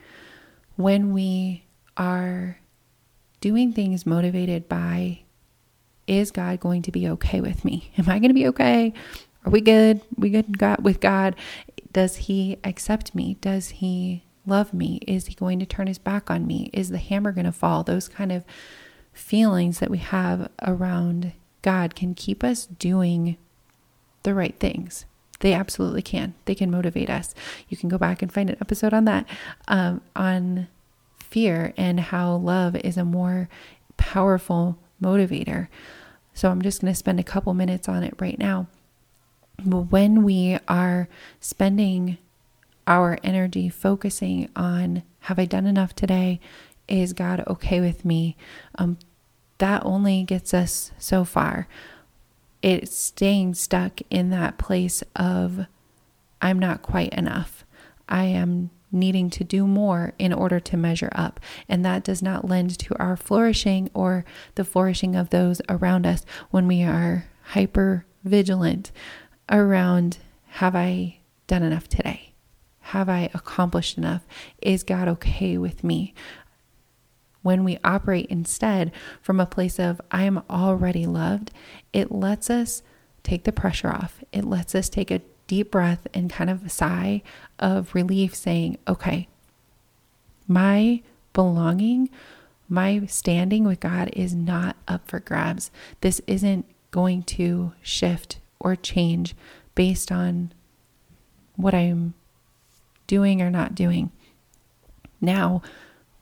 When 0.75 1.13
we 1.13 1.65
are 1.97 2.59
doing 3.41 3.73
things 3.73 4.05
motivated 4.05 4.67
by 4.67 5.19
is 6.07 6.31
God 6.31 6.59
going 6.59 6.81
to 6.83 6.91
be 6.91 7.07
okay 7.09 7.41
with 7.41 7.63
me? 7.63 7.91
Am 7.97 8.09
I 8.09 8.19
going 8.19 8.29
to 8.29 8.33
be 8.33 8.47
okay? 8.47 8.93
Are 9.45 9.51
we 9.51 9.61
good? 9.61 10.01
We 10.17 10.29
good 10.29 10.57
God 10.57 10.83
with 10.83 10.99
God? 10.99 11.35
Does 11.91 12.15
he 12.15 12.57
accept 12.63 13.13
me? 13.13 13.35
Does 13.41 13.69
he 13.69 14.23
love 14.45 14.73
me? 14.73 14.99
Is 15.07 15.27
he 15.27 15.35
going 15.35 15.59
to 15.59 15.65
turn 15.65 15.87
his 15.87 15.97
back 15.97 16.29
on 16.29 16.47
me? 16.47 16.69
Is 16.73 16.89
the 16.89 16.97
hammer 16.97 17.31
going 17.31 17.45
to 17.45 17.51
fall? 17.51 17.83
Those 17.83 18.07
kind 18.07 18.31
of 18.31 18.43
feelings 19.11 19.79
that 19.79 19.91
we 19.91 19.99
have 19.99 20.49
around 20.61 21.33
God 21.63 21.95
can 21.95 22.13
keep 22.13 22.43
us 22.43 22.67
doing 22.67 23.37
the 24.21 24.35
right 24.35 24.57
things. 24.59 25.05
They 25.39 25.53
absolutely 25.53 26.03
can. 26.03 26.35
They 26.45 26.55
can 26.55 26.69
motivate 26.69 27.09
us. 27.09 27.33
You 27.67 27.75
can 27.75 27.89
go 27.89 27.97
back 27.97 28.21
and 28.21 28.31
find 28.31 28.49
an 28.49 28.57
episode 28.61 28.93
on 28.93 29.05
that, 29.05 29.25
um, 29.67 30.01
on 30.15 30.67
fear 31.19 31.73
and 31.75 31.99
how 31.99 32.35
love 32.35 32.75
is 32.75 32.95
a 32.95 33.03
more 33.03 33.49
powerful 33.97 34.77
motivator. 35.01 35.67
So 36.33 36.49
I'm 36.49 36.61
just 36.61 36.81
going 36.81 36.93
to 36.93 36.97
spend 36.97 37.19
a 37.19 37.23
couple 37.23 37.53
minutes 37.53 37.89
on 37.89 38.03
it 38.03 38.13
right 38.19 38.37
now. 38.37 38.67
When 39.65 40.23
we 40.23 40.59
are 40.67 41.09
spending 41.39 42.17
our 42.87 43.17
energy 43.23 43.69
focusing 43.69 44.49
on 44.55 45.03
have 45.21 45.39
I 45.39 45.45
done 45.45 45.65
enough 45.65 45.95
today? 45.95 46.39
Is 46.87 47.13
God 47.13 47.43
okay 47.47 47.79
with 47.79 48.03
me? 48.03 48.35
Um, 48.75 48.97
that 49.63 49.85
only 49.85 50.23
gets 50.23 50.53
us 50.53 50.91
so 50.99 51.23
far. 51.23 51.69
It's 52.61 52.93
staying 52.93 53.53
stuck 53.53 54.01
in 54.09 54.29
that 54.29 54.57
place 54.57 55.05
of 55.15 55.67
I'm 56.41 56.59
not 56.59 56.81
quite 56.81 57.13
enough. 57.13 57.63
I 58.09 58.25
am 58.25 58.71
needing 58.91 59.29
to 59.29 59.45
do 59.45 59.65
more 59.65 60.11
in 60.19 60.33
order 60.33 60.59
to 60.59 60.75
measure 60.75 61.11
up. 61.13 61.39
And 61.69 61.85
that 61.85 62.03
does 62.03 62.21
not 62.21 62.43
lend 62.43 62.77
to 62.77 62.99
our 62.99 63.15
flourishing 63.15 63.89
or 63.93 64.25
the 64.55 64.65
flourishing 64.65 65.15
of 65.15 65.29
those 65.29 65.61
around 65.69 66.05
us 66.05 66.25
when 66.51 66.67
we 66.67 66.83
are 66.83 67.27
hyper 67.43 68.05
vigilant 68.25 68.91
around 69.49 70.17
have 70.47 70.75
I 70.75 71.19
done 71.47 71.63
enough 71.63 71.87
today? 71.87 72.33
Have 72.87 73.07
I 73.07 73.29
accomplished 73.33 73.97
enough? 73.97 74.27
Is 74.61 74.83
God 74.83 75.07
okay 75.07 75.57
with 75.57 75.85
me? 75.85 76.13
When 77.43 77.63
we 77.63 77.77
operate 77.83 78.25
instead 78.27 78.91
from 79.21 79.39
a 79.39 79.45
place 79.45 79.77
of 79.77 80.01
I 80.09 80.23
am 80.23 80.41
already 80.49 81.05
loved, 81.05 81.51
it 81.93 82.11
lets 82.11 82.49
us 82.49 82.81
take 83.21 83.43
the 83.43 83.51
pressure 83.51 83.89
off. 83.89 84.23
It 84.31 84.43
lets 84.43 84.73
us 84.73 84.89
take 84.89 85.11
a 85.11 85.21
deep 85.45 85.69
breath 85.69 86.07
and 86.13 86.31
kind 86.31 86.49
of 86.49 86.65
a 86.65 86.69
sigh 86.69 87.21
of 87.59 87.93
relief, 87.93 88.33
saying, 88.33 88.77
okay, 88.87 89.27
my 90.47 91.01
belonging, 91.33 92.09
my 92.69 93.05
standing 93.07 93.65
with 93.65 93.79
God 93.79 94.09
is 94.13 94.33
not 94.33 94.77
up 94.87 95.07
for 95.07 95.19
grabs. 95.19 95.69
This 96.01 96.21
isn't 96.27 96.65
going 96.91 97.23
to 97.23 97.73
shift 97.81 98.39
or 98.59 98.75
change 98.75 99.35
based 99.75 100.11
on 100.11 100.53
what 101.55 101.73
I'm 101.73 102.13
doing 103.07 103.41
or 103.41 103.49
not 103.49 103.75
doing. 103.75 104.11
Now 105.19 105.61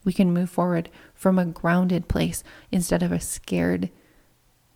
we 0.04 0.14
can 0.14 0.34
move 0.34 0.50
forward 0.50 0.90
from 1.14 1.38
a 1.38 1.46
grounded 1.46 2.08
place 2.08 2.44
instead 2.72 3.04
of 3.04 3.12
a 3.12 3.20
scared, 3.20 3.90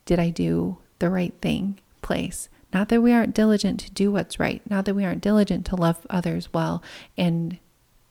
did 0.04 0.18
I 0.18 0.30
do 0.30 0.78
the 0.98 1.10
right 1.10 1.34
thing 1.40 1.78
place. 2.02 2.48
Not 2.72 2.88
that 2.88 3.02
we 3.02 3.12
aren't 3.12 3.34
diligent 3.34 3.80
to 3.80 3.90
do 3.90 4.12
what's 4.12 4.38
right, 4.38 4.62
not 4.68 4.84
that 4.84 4.94
we 4.94 5.04
aren't 5.04 5.22
diligent 5.22 5.66
to 5.66 5.76
love 5.76 6.06
others 6.10 6.52
well 6.52 6.82
and 7.16 7.58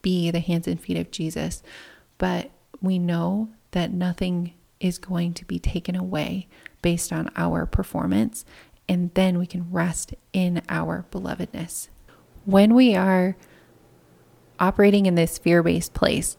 be 0.01 0.31
the 0.31 0.39
hands 0.39 0.67
and 0.67 0.79
feet 0.79 0.97
of 0.97 1.11
Jesus, 1.11 1.63
but 2.17 2.51
we 2.81 2.99
know 2.99 3.49
that 3.71 3.91
nothing 3.91 4.53
is 4.79 4.97
going 4.97 5.33
to 5.33 5.45
be 5.45 5.59
taken 5.59 5.95
away 5.95 6.47
based 6.81 7.11
on 7.11 7.29
our 7.35 7.65
performance, 7.65 8.45
and 8.87 9.11
then 9.13 9.37
we 9.37 9.47
can 9.47 9.71
rest 9.71 10.13
in 10.33 10.61
our 10.69 11.05
belovedness. 11.11 11.87
When 12.45 12.75
we 12.75 12.95
are 12.95 13.35
operating 14.59 15.05
in 15.05 15.15
this 15.15 15.37
fear 15.37 15.63
based 15.63 15.93
place, 15.93 16.37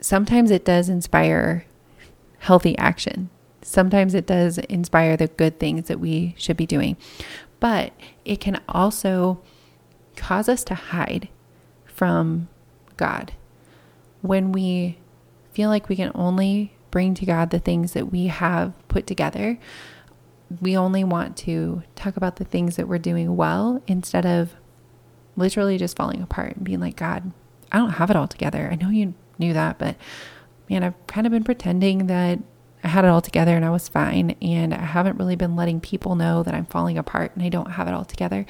sometimes 0.00 0.50
it 0.50 0.64
does 0.64 0.88
inspire 0.88 1.66
healthy 2.38 2.76
action. 2.78 3.30
Sometimes 3.62 4.14
it 4.14 4.26
does 4.26 4.58
inspire 4.58 5.16
the 5.16 5.28
good 5.28 5.58
things 5.58 5.88
that 5.88 6.00
we 6.00 6.34
should 6.36 6.56
be 6.56 6.66
doing. 6.66 6.96
But 7.60 7.92
it 8.24 8.40
can 8.40 8.60
also 8.68 9.40
cause 10.16 10.48
us 10.48 10.64
to 10.64 10.74
hide 10.74 11.28
from 11.86 12.48
God. 12.96 13.32
When 14.20 14.52
we 14.52 14.98
feel 15.52 15.70
like 15.70 15.88
we 15.88 15.96
can 15.96 16.12
only 16.14 16.74
bring 16.90 17.14
to 17.14 17.26
God 17.26 17.50
the 17.50 17.58
things 17.58 17.92
that 17.92 18.12
we 18.12 18.26
have 18.26 18.74
put 18.88 19.06
together, 19.06 19.58
we 20.60 20.76
only 20.76 21.04
want 21.04 21.36
to 21.38 21.82
talk 21.96 22.16
about 22.16 22.36
the 22.36 22.44
things 22.44 22.76
that 22.76 22.86
we're 22.86 22.98
doing 22.98 23.36
well 23.36 23.82
instead 23.86 24.26
of 24.26 24.54
literally 25.36 25.78
just 25.78 25.96
falling 25.96 26.22
apart 26.22 26.56
and 26.56 26.64
being 26.64 26.80
like, 26.80 26.96
God, 26.96 27.32
I 27.72 27.78
don't 27.78 27.90
have 27.90 28.10
it 28.10 28.16
all 28.16 28.28
together. 28.28 28.68
I 28.70 28.76
know 28.76 28.90
you 28.90 29.14
knew 29.38 29.52
that, 29.52 29.78
but 29.78 29.96
man, 30.68 30.82
I've 30.82 31.06
kind 31.06 31.26
of 31.26 31.32
been 31.32 31.44
pretending 31.44 32.06
that 32.06 32.38
I 32.82 32.88
had 32.88 33.04
it 33.04 33.08
all 33.08 33.22
together 33.22 33.56
and 33.56 33.64
I 33.64 33.70
was 33.70 33.88
fine. 33.88 34.36
And 34.42 34.74
I 34.74 34.84
haven't 34.84 35.18
really 35.18 35.36
been 35.36 35.56
letting 35.56 35.80
people 35.80 36.16
know 36.16 36.42
that 36.42 36.54
I'm 36.54 36.66
falling 36.66 36.98
apart 36.98 37.32
and 37.34 37.42
I 37.42 37.48
don't 37.48 37.72
have 37.72 37.88
it 37.88 37.94
all 37.94 38.04
together. 38.04 38.44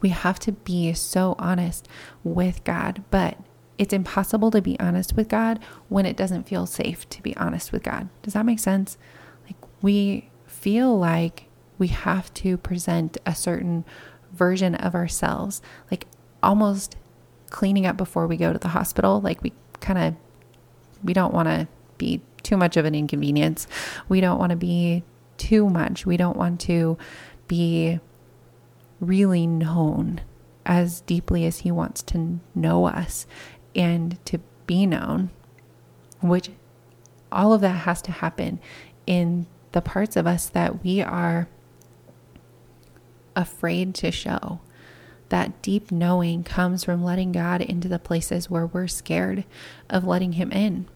We 0.00 0.10
have 0.10 0.38
to 0.40 0.52
be 0.52 0.92
so 0.92 1.34
honest 1.38 1.88
with 2.22 2.62
God, 2.64 3.02
but 3.10 3.38
it's 3.78 3.92
impossible 3.92 4.50
to 4.50 4.60
be 4.60 4.78
honest 4.78 5.16
with 5.16 5.28
God 5.28 5.58
when 5.88 6.04
it 6.04 6.16
doesn't 6.16 6.48
feel 6.48 6.66
safe 6.66 7.08
to 7.10 7.22
be 7.22 7.36
honest 7.36 7.72
with 7.72 7.82
God. 7.82 8.08
Does 8.22 8.34
that 8.34 8.46
make 8.46 8.58
sense? 8.58 8.98
Like, 9.46 9.56
we 9.80 10.30
feel 10.46 10.96
like 10.98 11.44
we 11.78 11.88
have 11.88 12.32
to 12.34 12.58
present 12.58 13.16
a 13.24 13.34
certain 13.34 13.84
version 14.32 14.74
of 14.74 14.94
ourselves, 14.94 15.62
like 15.90 16.06
almost 16.42 16.96
cleaning 17.50 17.86
up 17.86 17.96
before 17.96 18.26
we 18.26 18.36
go 18.36 18.52
to 18.52 18.58
the 18.58 18.68
hospital. 18.68 19.20
Like 19.20 19.42
we 19.42 19.52
kind 19.80 19.98
of, 19.98 20.14
we 21.02 21.12
don't 21.12 21.32
want 21.32 21.48
to 21.48 21.68
be 21.96 22.22
too 22.42 22.56
much 22.56 22.76
of 22.76 22.84
an 22.84 22.94
inconvenience. 22.94 23.66
We 24.08 24.20
don't 24.20 24.38
want 24.38 24.50
to 24.50 24.56
be 24.56 25.04
too 25.36 25.68
much. 25.68 26.06
We 26.06 26.16
don't 26.16 26.36
want 26.36 26.60
to 26.62 26.98
be 27.46 28.00
really 29.00 29.46
known 29.46 30.20
as 30.66 31.00
deeply 31.02 31.46
as 31.46 31.58
He 31.58 31.70
wants 31.70 32.02
to 32.04 32.40
know 32.54 32.86
us 32.86 33.26
and 33.74 34.24
to 34.26 34.40
be 34.66 34.86
known, 34.86 35.30
which 36.20 36.50
all 37.30 37.52
of 37.52 37.60
that 37.60 37.70
has 37.70 38.02
to 38.02 38.12
happen 38.12 38.60
in 39.06 39.46
the 39.72 39.80
parts 39.80 40.16
of 40.16 40.26
us 40.26 40.48
that 40.48 40.82
we 40.82 41.00
are 41.00 41.48
afraid 43.36 43.94
to 43.94 44.10
show. 44.10 44.60
That 45.28 45.60
deep 45.60 45.92
knowing 45.92 46.42
comes 46.42 46.84
from 46.84 47.04
letting 47.04 47.32
God 47.32 47.60
into 47.60 47.88
the 47.88 47.98
places 47.98 48.48
where 48.48 48.66
we're 48.66 48.88
scared 48.88 49.44
of 49.90 50.04
letting 50.04 50.32
Him 50.32 50.50
in. 50.52 50.86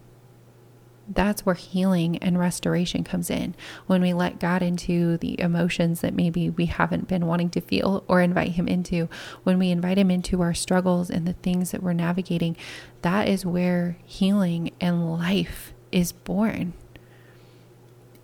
That's 1.07 1.45
where 1.45 1.55
healing 1.55 2.17
and 2.19 2.39
restoration 2.39 3.03
comes 3.03 3.29
in. 3.29 3.55
When 3.87 4.01
we 4.01 4.13
let 4.13 4.39
God 4.39 4.63
into 4.63 5.17
the 5.17 5.39
emotions 5.39 6.01
that 6.01 6.13
maybe 6.13 6.49
we 6.49 6.65
haven't 6.65 7.09
been 7.09 7.27
wanting 7.27 7.49
to 7.51 7.61
feel 7.61 8.03
or 8.07 8.21
invite 8.21 8.53
Him 8.53 8.67
into, 8.67 9.09
when 9.43 9.59
we 9.59 9.69
invite 9.69 9.97
Him 9.97 10.09
into 10.09 10.41
our 10.41 10.53
struggles 10.53 11.09
and 11.09 11.27
the 11.27 11.33
things 11.33 11.71
that 11.71 11.83
we're 11.83 11.93
navigating, 11.93 12.55
that 13.01 13.27
is 13.27 13.45
where 13.45 13.97
healing 14.05 14.71
and 14.79 15.11
life 15.11 15.73
is 15.91 16.11
born. 16.11 16.73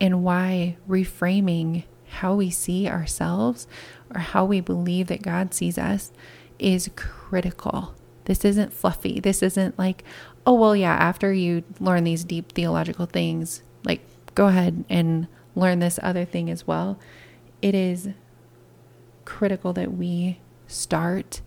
And 0.01 0.23
why 0.23 0.77
reframing 0.87 1.83
how 2.09 2.35
we 2.35 2.49
see 2.49 2.87
ourselves 2.87 3.67
or 4.13 4.19
how 4.19 4.45
we 4.45 4.61
believe 4.61 5.07
that 5.07 5.21
God 5.21 5.53
sees 5.53 5.77
us 5.77 6.11
is 6.57 6.89
critical. 6.95 7.95
This 8.25 8.43
isn't 8.45 8.73
fluffy. 8.73 9.19
This 9.19 9.41
isn't 9.41 9.79
like, 9.79 10.03
oh, 10.45 10.53
well, 10.53 10.75
yeah, 10.75 10.93
after 10.93 11.33
you 11.33 11.63
learn 11.79 12.03
these 12.03 12.23
deep 12.23 12.51
theological 12.51 13.05
things, 13.05 13.63
like 13.83 14.01
go 14.35 14.47
ahead 14.47 14.83
and 14.89 15.27
learn 15.55 15.79
this 15.79 15.99
other 16.03 16.25
thing 16.25 16.49
as 16.49 16.67
well. 16.67 16.99
It 17.61 17.75
is 17.75 18.09
critical 19.25 19.73
that 19.73 19.93
we 19.93 20.39
start 20.67 21.41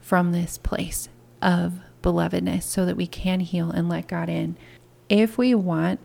from 0.00 0.32
this 0.32 0.58
place 0.58 1.08
of 1.40 1.74
belovedness 2.02 2.64
so 2.64 2.84
that 2.84 2.96
we 2.96 3.06
can 3.06 3.40
heal 3.40 3.70
and 3.70 3.88
let 3.88 4.08
God 4.08 4.28
in. 4.28 4.56
If 5.08 5.38
we 5.38 5.54
want 5.54 6.00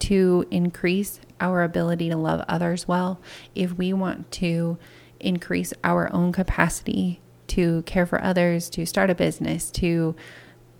to 0.00 0.46
increase 0.50 1.20
our 1.40 1.62
ability 1.62 2.08
to 2.08 2.16
love 2.16 2.44
others 2.48 2.86
well, 2.86 3.20
if 3.54 3.76
we 3.76 3.92
want 3.92 4.30
to 4.32 4.78
increase 5.20 5.72
our 5.82 6.12
own 6.12 6.32
capacity 6.32 7.20
to 7.48 7.82
care 7.82 8.06
for 8.06 8.22
others, 8.22 8.68
to 8.70 8.84
start 8.86 9.10
a 9.10 9.14
business, 9.14 9.70
to 9.70 10.14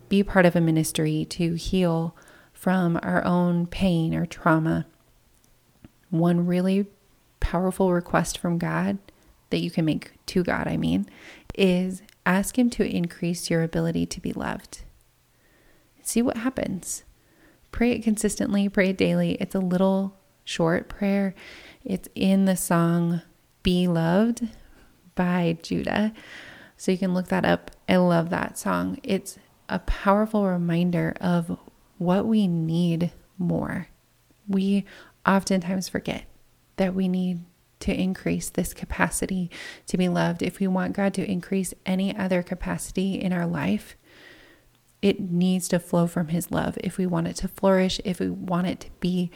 be 0.08 0.22
part 0.22 0.46
of 0.46 0.56
a 0.56 0.60
ministry, 0.60 1.24
to 1.24 1.54
heal 1.54 2.14
from 2.52 2.98
our 3.02 3.24
own 3.24 3.66
pain 3.66 4.14
or 4.14 4.26
trauma, 4.26 4.86
one 6.10 6.46
really 6.46 6.86
powerful 7.40 7.92
request 7.92 8.38
from 8.38 8.58
God 8.58 8.98
that 9.50 9.58
you 9.58 9.70
can 9.70 9.84
make 9.84 10.12
to 10.26 10.42
God, 10.42 10.66
I 10.66 10.76
mean, 10.76 11.08
is 11.54 12.02
ask 12.24 12.58
Him 12.58 12.70
to 12.70 12.84
increase 12.84 13.50
your 13.50 13.62
ability 13.62 14.06
to 14.06 14.20
be 14.20 14.32
loved. 14.32 14.82
See 16.02 16.22
what 16.22 16.38
happens. 16.38 17.04
Pray 17.76 17.92
it 17.92 18.02
consistently, 18.02 18.70
pray 18.70 18.88
it 18.88 18.96
daily. 18.96 19.32
It's 19.32 19.54
a 19.54 19.60
little 19.60 20.16
short 20.44 20.88
prayer. 20.88 21.34
It's 21.84 22.08
in 22.14 22.46
the 22.46 22.56
song 22.56 23.20
Be 23.62 23.86
Loved 23.86 24.48
by 25.14 25.58
Judah. 25.62 26.14
So 26.78 26.90
you 26.90 26.96
can 26.96 27.12
look 27.12 27.28
that 27.28 27.44
up. 27.44 27.70
I 27.86 27.96
love 27.96 28.30
that 28.30 28.56
song. 28.56 28.98
It's 29.02 29.38
a 29.68 29.80
powerful 29.80 30.46
reminder 30.46 31.14
of 31.20 31.58
what 31.98 32.24
we 32.24 32.48
need 32.48 33.12
more. 33.36 33.88
We 34.48 34.86
oftentimes 35.26 35.86
forget 35.86 36.24
that 36.78 36.94
we 36.94 37.08
need 37.08 37.44
to 37.80 37.92
increase 37.92 38.48
this 38.48 38.72
capacity 38.72 39.50
to 39.88 39.98
be 39.98 40.08
loved. 40.08 40.42
If 40.42 40.60
we 40.60 40.66
want 40.66 40.96
God 40.96 41.12
to 41.12 41.30
increase 41.30 41.74
any 41.84 42.16
other 42.16 42.42
capacity 42.42 43.20
in 43.20 43.34
our 43.34 43.46
life, 43.46 43.98
it 45.02 45.20
needs 45.20 45.68
to 45.68 45.78
flow 45.78 46.06
from 46.06 46.28
His 46.28 46.50
love. 46.50 46.78
If 46.82 46.98
we 46.98 47.06
want 47.06 47.28
it 47.28 47.36
to 47.36 47.48
flourish, 47.48 48.00
if 48.04 48.20
we 48.20 48.28
want 48.28 48.66
it 48.66 48.80
to 48.80 48.90
be 49.00 49.30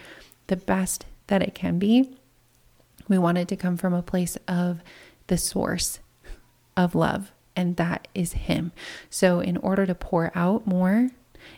the 0.47 0.57
best 0.57 1.07
that 1.29 1.43
it 1.43 1.55
can 1.55 1.79
be. 1.79 2.11
We 3.09 3.19
want 3.19 3.39
it 3.39 3.49
to 3.49 3.57
come 3.57 3.77
from 3.77 3.95
a 3.95 4.03
place 4.03 4.37
of 4.47 4.81
the 5.29 5.39
source 5.39 6.01
of 6.77 6.95
love, 6.95 7.33
and 7.57 7.77
that 7.77 8.09
is 8.15 8.33
Him. 8.33 8.73
So, 9.09 9.41
in 9.41 9.57
order 9.57 9.87
to 9.87 9.95
pour 9.95 10.31
out 10.35 10.67
more, 10.67 11.11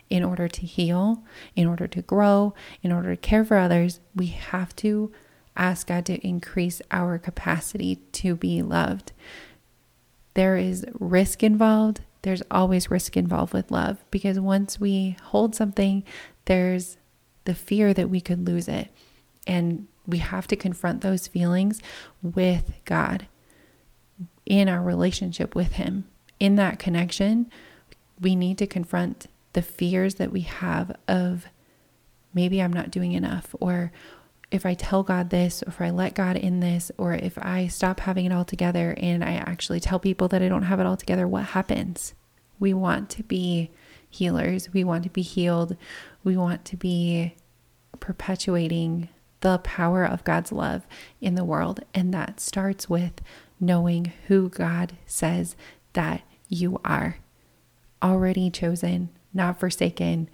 in 0.09 0.23
order 0.23 0.47
to 0.47 0.61
heal, 0.65 1.23
in 1.55 1.67
order 1.67 1.87
to 1.87 2.01
grow, 2.01 2.53
in 2.81 2.91
order 2.91 3.15
to 3.15 3.21
care 3.21 3.43
for 3.43 3.57
others, 3.57 3.99
we 4.15 4.27
have 4.27 4.75
to 4.77 5.11
ask 5.57 5.87
God 5.87 6.05
to 6.05 6.25
increase 6.25 6.81
our 6.91 7.17
capacity 7.17 7.97
to 8.13 8.35
be 8.35 8.61
loved. 8.61 9.11
There 10.33 10.57
is 10.57 10.85
risk 10.99 11.43
involved. 11.43 12.01
There's 12.21 12.43
always 12.49 12.89
risk 12.89 13.17
involved 13.17 13.53
with 13.53 13.71
love 13.71 14.03
because 14.09 14.39
once 14.39 14.79
we 14.79 15.17
hold 15.23 15.55
something, 15.55 16.03
there's 16.45 16.97
the 17.45 17.53
fear 17.53 17.93
that 17.93 18.09
we 18.09 18.21
could 18.21 18.47
lose 18.47 18.67
it. 18.67 18.89
And 19.45 19.87
we 20.07 20.19
have 20.19 20.47
to 20.47 20.55
confront 20.55 21.01
those 21.01 21.27
feelings 21.27 21.81
with 22.21 22.71
God 22.85 23.27
in 24.45 24.69
our 24.69 24.81
relationship 24.81 25.55
with 25.55 25.73
Him. 25.73 26.05
In 26.39 26.55
that 26.55 26.79
connection, 26.79 27.49
we 28.19 28.35
need 28.35 28.57
to 28.57 28.67
confront 28.67 29.27
the 29.53 29.61
fears 29.61 30.15
that 30.15 30.31
we 30.31 30.41
have 30.41 30.95
of 31.07 31.47
maybe 32.33 32.61
I'm 32.61 32.73
not 32.73 32.91
doing 32.91 33.11
enough, 33.11 33.53
or 33.59 33.91
if 34.53 34.67
I 34.67 34.75
tell 34.75 35.01
God 35.01 35.31
this, 35.31 35.63
or 35.63 35.69
if 35.69 35.81
I 35.81 35.89
let 35.89 36.13
God 36.13 36.37
in 36.37 36.59
this, 36.59 36.91
or 36.99 37.13
if 37.13 37.39
I 37.39 37.65
stop 37.67 37.99
having 38.01 38.25
it 38.25 38.31
all 38.31 38.45
together 38.45 38.93
and 38.97 39.23
I 39.23 39.33
actually 39.33 39.79
tell 39.79 39.99
people 39.99 40.27
that 40.27 40.43
I 40.43 40.47
don't 40.47 40.63
have 40.63 40.79
it 40.79 40.85
all 40.85 40.95
together, 40.95 41.27
what 41.27 41.45
happens? 41.45 42.13
We 42.59 42.71
want 42.71 43.09
to 43.11 43.23
be 43.23 43.71
healers. 44.07 44.71
We 44.71 44.83
want 44.83 45.03
to 45.05 45.09
be 45.09 45.23
healed. 45.23 45.75
We 46.23 46.37
want 46.37 46.65
to 46.65 46.77
be 46.77 47.35
perpetuating 47.99 49.09
the 49.41 49.57
power 49.57 50.05
of 50.05 50.23
God's 50.23 50.51
love 50.51 50.85
in 51.19 51.33
the 51.33 51.43
world. 51.43 51.83
And 51.95 52.13
that 52.13 52.39
starts 52.39 52.87
with 52.87 53.21
knowing 53.59 54.13
who 54.27 54.49
God 54.49 54.97
says 55.07 55.55
that 55.93 56.21
you 56.47 56.79
are. 56.85 57.17
Already 58.03 58.51
chosen, 58.51 59.09
not 59.33 59.59
forsaken. 59.59 60.29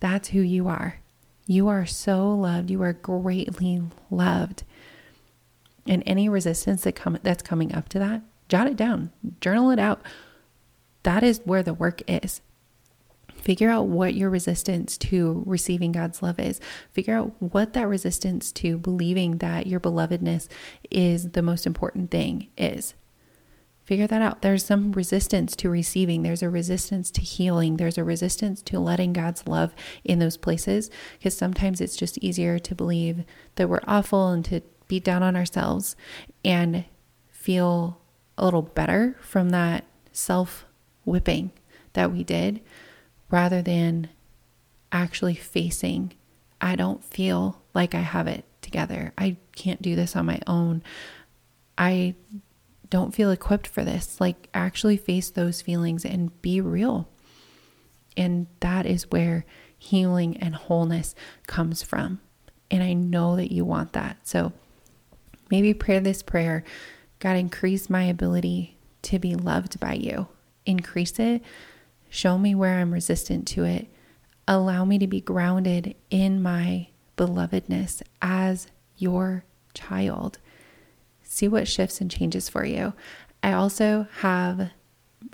That's 0.00 0.30
who 0.30 0.40
you 0.40 0.66
are. 0.66 0.98
You 1.46 1.68
are 1.68 1.86
so 1.86 2.34
loved. 2.34 2.70
You 2.70 2.82
are 2.82 2.92
greatly 2.92 3.82
loved. 4.10 4.64
And 5.86 6.02
any 6.06 6.28
resistance 6.28 6.82
that 6.84 6.94
come 6.94 7.18
that's 7.22 7.42
coming 7.42 7.74
up 7.74 7.88
to 7.90 7.98
that, 7.98 8.22
jot 8.48 8.66
it 8.66 8.76
down, 8.76 9.10
journal 9.40 9.70
it 9.70 9.78
out. 9.78 10.00
That 11.02 11.22
is 11.22 11.40
where 11.44 11.62
the 11.62 11.74
work 11.74 12.00
is. 12.08 12.40
Figure 13.34 13.68
out 13.68 13.88
what 13.88 14.14
your 14.14 14.30
resistance 14.30 14.96
to 14.96 15.42
receiving 15.44 15.92
God's 15.92 16.22
love 16.22 16.38
is. 16.38 16.60
Figure 16.92 17.14
out 17.14 17.34
what 17.40 17.74
that 17.74 17.86
resistance 17.86 18.50
to 18.52 18.78
believing 18.78 19.36
that 19.38 19.66
your 19.66 19.80
belovedness 19.80 20.48
is 20.90 21.32
the 21.32 21.42
most 21.42 21.66
important 21.66 22.10
thing 22.10 22.48
is. 22.56 22.94
Figure 23.84 24.06
that 24.06 24.22
out. 24.22 24.42
There's 24.42 24.64
some 24.64 24.92
resistance 24.92 25.54
to 25.56 25.70
receiving, 25.70 26.22
there's 26.22 26.42
a 26.42 26.50
resistance 26.50 27.10
to 27.12 27.20
healing, 27.20 27.76
there's 27.76 27.98
a 27.98 28.04
resistance 28.04 28.62
to 28.62 28.78
letting 28.78 29.12
God's 29.12 29.46
love 29.46 29.74
in 30.02 30.18
those 30.18 30.36
places 30.36 30.90
because 31.18 31.36
sometimes 31.36 31.80
it's 31.80 31.96
just 31.96 32.18
easier 32.18 32.58
to 32.58 32.74
believe 32.74 33.24
that 33.56 33.68
we're 33.68 33.80
awful 33.86 34.30
and 34.30 34.44
to 34.46 34.62
beat 34.88 35.04
down 35.04 35.22
on 35.22 35.36
ourselves 35.36 35.96
and 36.44 36.84
feel 37.30 38.00
a 38.38 38.44
little 38.44 38.62
better 38.62 39.16
from 39.20 39.50
that 39.50 39.84
self 40.12 40.64
whipping 41.04 41.52
that 41.92 42.10
we 42.10 42.24
did 42.24 42.60
rather 43.30 43.62
than 43.62 44.08
actually 44.92 45.34
facing, 45.34 46.12
I 46.60 46.76
don't 46.76 47.04
feel 47.04 47.60
like 47.74 47.94
I 47.94 48.00
have 48.00 48.26
it 48.26 48.44
together. 48.62 49.12
I 49.18 49.36
can't 49.54 49.82
do 49.82 49.94
this 49.96 50.16
on 50.16 50.26
my 50.26 50.40
own. 50.46 50.82
I 51.76 52.14
don't 52.90 53.14
feel 53.14 53.30
equipped 53.30 53.66
for 53.66 53.84
this. 53.84 54.20
Like, 54.20 54.48
actually 54.54 54.96
face 54.96 55.30
those 55.30 55.62
feelings 55.62 56.04
and 56.04 56.40
be 56.42 56.60
real. 56.60 57.08
And 58.16 58.46
that 58.60 58.86
is 58.86 59.10
where 59.10 59.44
healing 59.76 60.36
and 60.36 60.54
wholeness 60.54 61.14
comes 61.46 61.82
from. 61.82 62.20
And 62.70 62.82
I 62.82 62.92
know 62.92 63.36
that 63.36 63.52
you 63.52 63.64
want 63.64 63.92
that. 63.92 64.26
So 64.26 64.52
maybe 65.50 65.74
pray 65.74 65.98
this 65.98 66.22
prayer 66.22 66.64
God, 67.20 67.36
increase 67.36 67.88
my 67.88 68.04
ability 68.04 68.76
to 69.02 69.18
be 69.18 69.34
loved 69.34 69.80
by 69.80 69.94
you. 69.94 70.28
Increase 70.66 71.18
it. 71.18 71.42
Show 72.10 72.36
me 72.36 72.54
where 72.54 72.78
I'm 72.78 72.92
resistant 72.92 73.46
to 73.48 73.64
it. 73.64 73.88
Allow 74.46 74.84
me 74.84 74.98
to 74.98 75.06
be 75.06 75.22
grounded 75.22 75.94
in 76.10 76.42
my 76.42 76.88
belovedness 77.16 78.02
as 78.20 78.66
your 78.98 79.44
child 79.72 80.38
see 81.34 81.48
what 81.48 81.66
shifts 81.66 82.00
and 82.00 82.10
changes 82.10 82.48
for 82.48 82.64
you. 82.64 82.92
I 83.42 83.52
also 83.52 84.06
have 84.18 84.70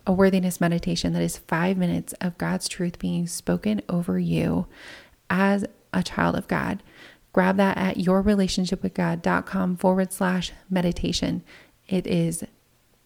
a 0.06 0.12
worthiness 0.12 0.60
meditation 0.60 1.12
that 1.12 1.22
is 1.22 1.36
five 1.36 1.76
minutes 1.76 2.14
of 2.20 2.38
God's 2.38 2.68
truth 2.68 2.98
being 2.98 3.26
spoken 3.26 3.82
over 3.88 4.18
you 4.18 4.66
as 5.28 5.64
a 5.92 6.02
child 6.02 6.36
of 6.36 6.48
God. 6.48 6.82
Grab 7.32 7.56
that 7.58 7.76
at 7.76 7.96
yourrelationshipwithgod.com 7.96 9.76
forward 9.76 10.12
slash 10.12 10.52
meditation. 10.70 11.42
It 11.86 12.06
is 12.06 12.44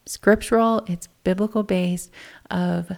scriptural, 0.06 0.84
it's 0.86 1.08
biblical 1.24 1.62
based 1.62 2.10
of 2.50 2.92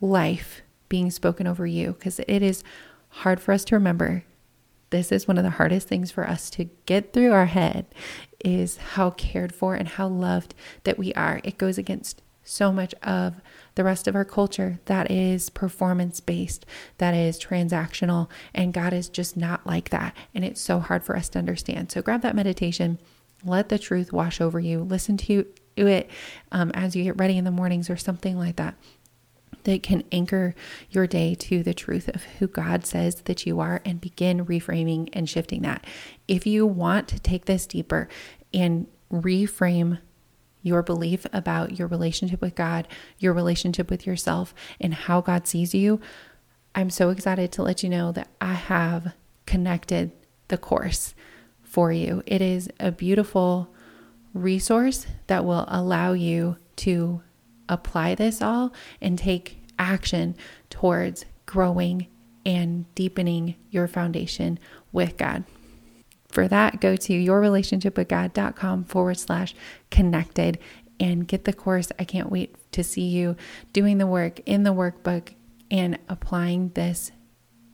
life 0.00 0.62
being 0.88 1.10
spoken 1.10 1.46
over 1.46 1.66
you 1.66 1.92
because 1.94 2.20
it 2.20 2.42
is 2.42 2.62
hard 3.08 3.40
for 3.40 3.52
us 3.52 3.64
to 3.64 3.74
remember 3.74 4.24
this 4.92 5.10
is 5.10 5.26
one 5.26 5.38
of 5.38 5.42
the 5.44 5.50
hardest 5.50 5.88
things 5.88 6.12
for 6.12 6.28
us 6.28 6.50
to 6.50 6.64
get 6.86 7.12
through 7.12 7.32
our 7.32 7.46
head 7.46 7.86
is 8.44 8.76
how 8.76 9.10
cared 9.10 9.52
for 9.54 9.74
and 9.74 9.88
how 9.88 10.06
loved 10.06 10.54
that 10.84 10.98
we 10.98 11.12
are. 11.14 11.40
It 11.42 11.58
goes 11.58 11.78
against 11.78 12.22
so 12.44 12.70
much 12.70 12.94
of 13.02 13.40
the 13.74 13.84
rest 13.84 14.06
of 14.06 14.14
our 14.14 14.24
culture 14.24 14.80
that 14.84 15.10
is 15.10 15.48
performance 15.48 16.20
based, 16.20 16.66
that 16.98 17.14
is 17.14 17.40
transactional, 17.40 18.28
and 18.52 18.74
God 18.74 18.92
is 18.92 19.08
just 19.08 19.36
not 19.36 19.66
like 19.66 19.88
that. 19.90 20.14
And 20.34 20.44
it's 20.44 20.60
so 20.60 20.78
hard 20.78 21.04
for 21.04 21.16
us 21.16 21.28
to 21.30 21.38
understand. 21.38 21.90
So 21.90 22.02
grab 22.02 22.20
that 22.22 22.36
meditation, 22.36 22.98
let 23.44 23.70
the 23.70 23.78
truth 23.78 24.12
wash 24.12 24.40
over 24.40 24.60
you, 24.60 24.80
listen 24.82 25.16
to 25.16 25.46
it 25.76 26.10
um, 26.50 26.70
as 26.74 26.94
you 26.94 27.04
get 27.04 27.18
ready 27.18 27.38
in 27.38 27.44
the 27.44 27.50
mornings 27.50 27.88
or 27.88 27.96
something 27.96 28.36
like 28.36 28.56
that 28.56 28.74
that 29.64 29.82
can 29.82 30.04
anchor 30.12 30.54
your 30.90 31.06
day 31.06 31.34
to 31.34 31.62
the 31.62 31.74
truth 31.74 32.08
of 32.08 32.24
who 32.24 32.46
God 32.46 32.84
says 32.84 33.22
that 33.22 33.46
you 33.46 33.60
are 33.60 33.80
and 33.84 34.00
begin 34.00 34.46
reframing 34.46 35.08
and 35.12 35.28
shifting 35.28 35.62
that. 35.62 35.86
If 36.28 36.46
you 36.46 36.66
want 36.66 37.08
to 37.08 37.18
take 37.18 37.44
this 37.44 37.66
deeper 37.66 38.08
and 38.52 38.86
reframe 39.12 39.98
your 40.62 40.82
belief 40.82 41.26
about 41.32 41.78
your 41.78 41.88
relationship 41.88 42.40
with 42.40 42.54
God, 42.54 42.86
your 43.18 43.32
relationship 43.32 43.90
with 43.90 44.06
yourself, 44.06 44.54
and 44.80 44.94
how 44.94 45.20
God 45.20 45.46
sees 45.46 45.74
you, 45.74 46.00
I'm 46.74 46.90
so 46.90 47.10
excited 47.10 47.52
to 47.52 47.62
let 47.62 47.82
you 47.82 47.88
know 47.88 48.12
that 48.12 48.28
I 48.40 48.54
have 48.54 49.12
connected 49.46 50.12
the 50.48 50.58
course 50.58 51.14
for 51.62 51.92
you. 51.92 52.22
It 52.26 52.40
is 52.40 52.68
a 52.78 52.92
beautiful 52.92 53.68
resource 54.34 55.06
that 55.26 55.44
will 55.44 55.64
allow 55.68 56.12
you 56.12 56.56
to 56.76 57.22
apply 57.72 58.14
this 58.14 58.42
all 58.42 58.72
and 59.00 59.18
take 59.18 59.62
action 59.78 60.36
towards 60.70 61.24
growing 61.46 62.06
and 62.44 62.92
deepening 62.94 63.56
your 63.70 63.86
foundation 63.86 64.58
with 64.92 65.16
God. 65.16 65.44
For 66.28 66.48
that, 66.48 66.80
go 66.80 66.96
to 66.96 67.12
yourrelationshipwithgod.com 67.12 68.84
forward 68.84 69.18
slash 69.18 69.54
connected 69.90 70.58
and 70.98 71.28
get 71.28 71.44
the 71.44 71.52
course. 71.52 71.92
I 71.98 72.04
can't 72.04 72.30
wait 72.30 72.56
to 72.72 72.82
see 72.82 73.02
you 73.02 73.36
doing 73.72 73.98
the 73.98 74.06
work 74.06 74.40
in 74.46 74.62
the 74.62 74.72
workbook 74.72 75.34
and 75.70 75.98
applying 76.08 76.70
this 76.70 77.12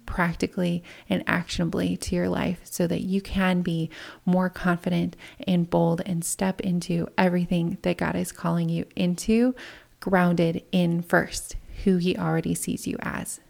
practically 0.07 0.83
and 1.09 1.23
actionably 1.27 1.95
to 1.95 2.17
your 2.17 2.31
life 2.31 2.61
so 2.65 2.87
that 2.87 3.03
you 3.03 3.21
can 3.21 3.61
be 3.61 3.91
more 4.25 4.49
confident 4.49 5.15
and 5.47 5.69
bold 5.69 6.01
and 6.07 6.25
step 6.25 6.63
into 6.63 7.07
everything 7.19 7.77
that 7.83 7.99
God 7.99 8.17
is 8.17 8.33
calling 8.33 8.71
you 8.71 8.87
into 8.97 9.55
grounded 10.01 10.65
in 10.73 11.03
first 11.03 11.57
who 11.85 11.97
He 11.97 12.17
already 12.17 12.55
sees 12.55 12.87
you 12.87 12.97
as. 13.01 13.41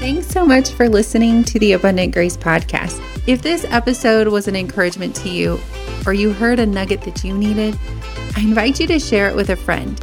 Thanks 0.00 0.28
so 0.28 0.46
much 0.46 0.70
for 0.70 0.88
listening 0.88 1.44
to 1.44 1.58
the 1.58 1.72
Abundant 1.72 2.14
Grace 2.14 2.36
podcast. 2.36 3.02
If 3.26 3.42
this 3.42 3.64
episode 3.64 4.28
was 4.28 4.48
an 4.48 4.56
encouragement 4.56 5.14
to 5.16 5.28
you 5.28 5.60
or 6.06 6.14
you 6.14 6.32
heard 6.32 6.58
a 6.58 6.66
nugget 6.66 7.02
that 7.02 7.22
you 7.22 7.36
needed, 7.36 7.78
I 8.36 8.40
invite 8.40 8.80
you 8.80 8.86
to 8.86 8.98
share 8.98 9.28
it 9.28 9.36
with 9.36 9.50
a 9.50 9.56
friend. 9.56 9.98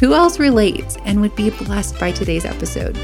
Who 0.00 0.14
else 0.14 0.38
relates 0.38 0.96
and 1.04 1.20
would 1.20 1.34
be 1.36 1.50
blessed 1.50 1.98
by 1.98 2.12
today's 2.12 2.44
episode? 2.44 2.96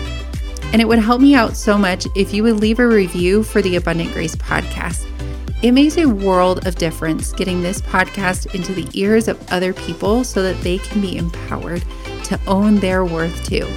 And 0.73 0.81
it 0.81 0.89
would 0.89 0.99
help 0.99 1.21
me 1.21 1.35
out 1.35 1.57
so 1.57 1.77
much 1.77 2.07
if 2.17 2.33
you 2.33 2.43
would 2.45 2.61
leave 2.61 2.79
a 2.79 2.87
review 2.87 3.43
for 3.43 3.61
the 3.61 3.77
Abundant 3.77 4.13
Grace 4.13 4.37
podcast. 4.37 5.07
It 5.63 5.73
makes 5.73 5.97
a 5.97 6.07
world 6.07 6.67
of 6.67 6.75
difference 6.75 7.33
getting 7.33 7.63
this 7.63 7.81
podcast 7.81 8.53
into 8.53 8.75
the 8.75 8.89
ears 8.99 9.29
of 9.29 9.41
other 9.53 9.73
people 9.73 10.25
so 10.25 10.43
that 10.43 10.61
they 10.63 10.79
can 10.79 11.01
be 11.01 11.17
empowered 11.17 11.85
to 12.25 12.41
own 12.49 12.81
their 12.81 13.05
worth 13.05 13.49
too. 13.49 13.69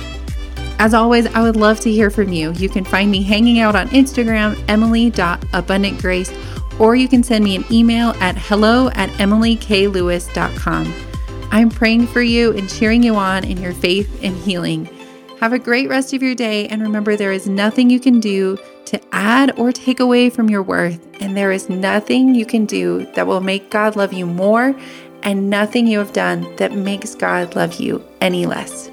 As 0.80 0.95
always, 0.95 1.28
I 1.28 1.43
would 1.43 1.56
love 1.56 1.80
to 1.82 1.91
hear 1.91 2.10
from 2.10 2.34
you. 2.34 2.52
You 2.54 2.69
can 2.69 2.84
find 2.84 3.12
me 3.12 3.21
hanging 3.21 3.60
out 3.60 3.76
on 3.76 3.88
Instagram, 3.89 4.62
emily.abundantgrace, 4.67 6.80
or 6.80 6.95
you 6.95 7.08
can 7.08 7.21
send 7.21 7.43
me 7.43 7.56
an 7.56 7.65
email 7.71 8.10
at 8.19 8.36
hello 8.36 8.89
at 8.89 9.10
emilyklewis.com. 9.12 10.93
I'm 11.52 11.69
praying 11.69 12.08
for 12.08 12.21
you 12.21 12.58
and 12.58 12.67
cheering 12.67 13.04
you 13.04 13.15
on 13.15 13.45
in 13.45 13.62
your 13.62 13.74
faith 13.74 14.24
and 14.24 14.36
healing. 14.36 14.89
Have 15.39 15.54
a 15.54 15.60
great 15.60 15.88
rest 15.88 16.13
of 16.13 16.24
your 16.24 16.36
day, 16.36 16.67
and 16.67 16.82
remember 16.82 17.15
there 17.15 17.32
is 17.32 17.48
nothing 17.48 17.89
you 17.89 18.00
can 18.00 18.19
do 18.19 18.58
to 18.86 19.02
add 19.13 19.58
or 19.60 19.71
take 19.71 20.00
away 20.00 20.30
from 20.30 20.50
your 20.50 20.63
worth, 20.63 21.00
and 21.21 21.36
there 21.36 21.52
is 21.52 21.69
nothing 21.69 22.36
you 22.36 22.45
can 22.45 22.65
do 22.65 23.06
that 23.13 23.28
will 23.28 23.41
make 23.41 23.69
God 23.69 23.95
love 23.95 24.13
you 24.13 24.26
more, 24.26 24.76
and 25.24 25.50
nothing 25.50 25.88
you 25.88 26.00
have 26.00 26.13
done 26.13 26.56
that 26.58 26.74
makes 26.74 27.15
God 27.15 27.56
love 27.56 27.76
you 27.76 28.04
any 28.21 28.45
less. 28.45 28.89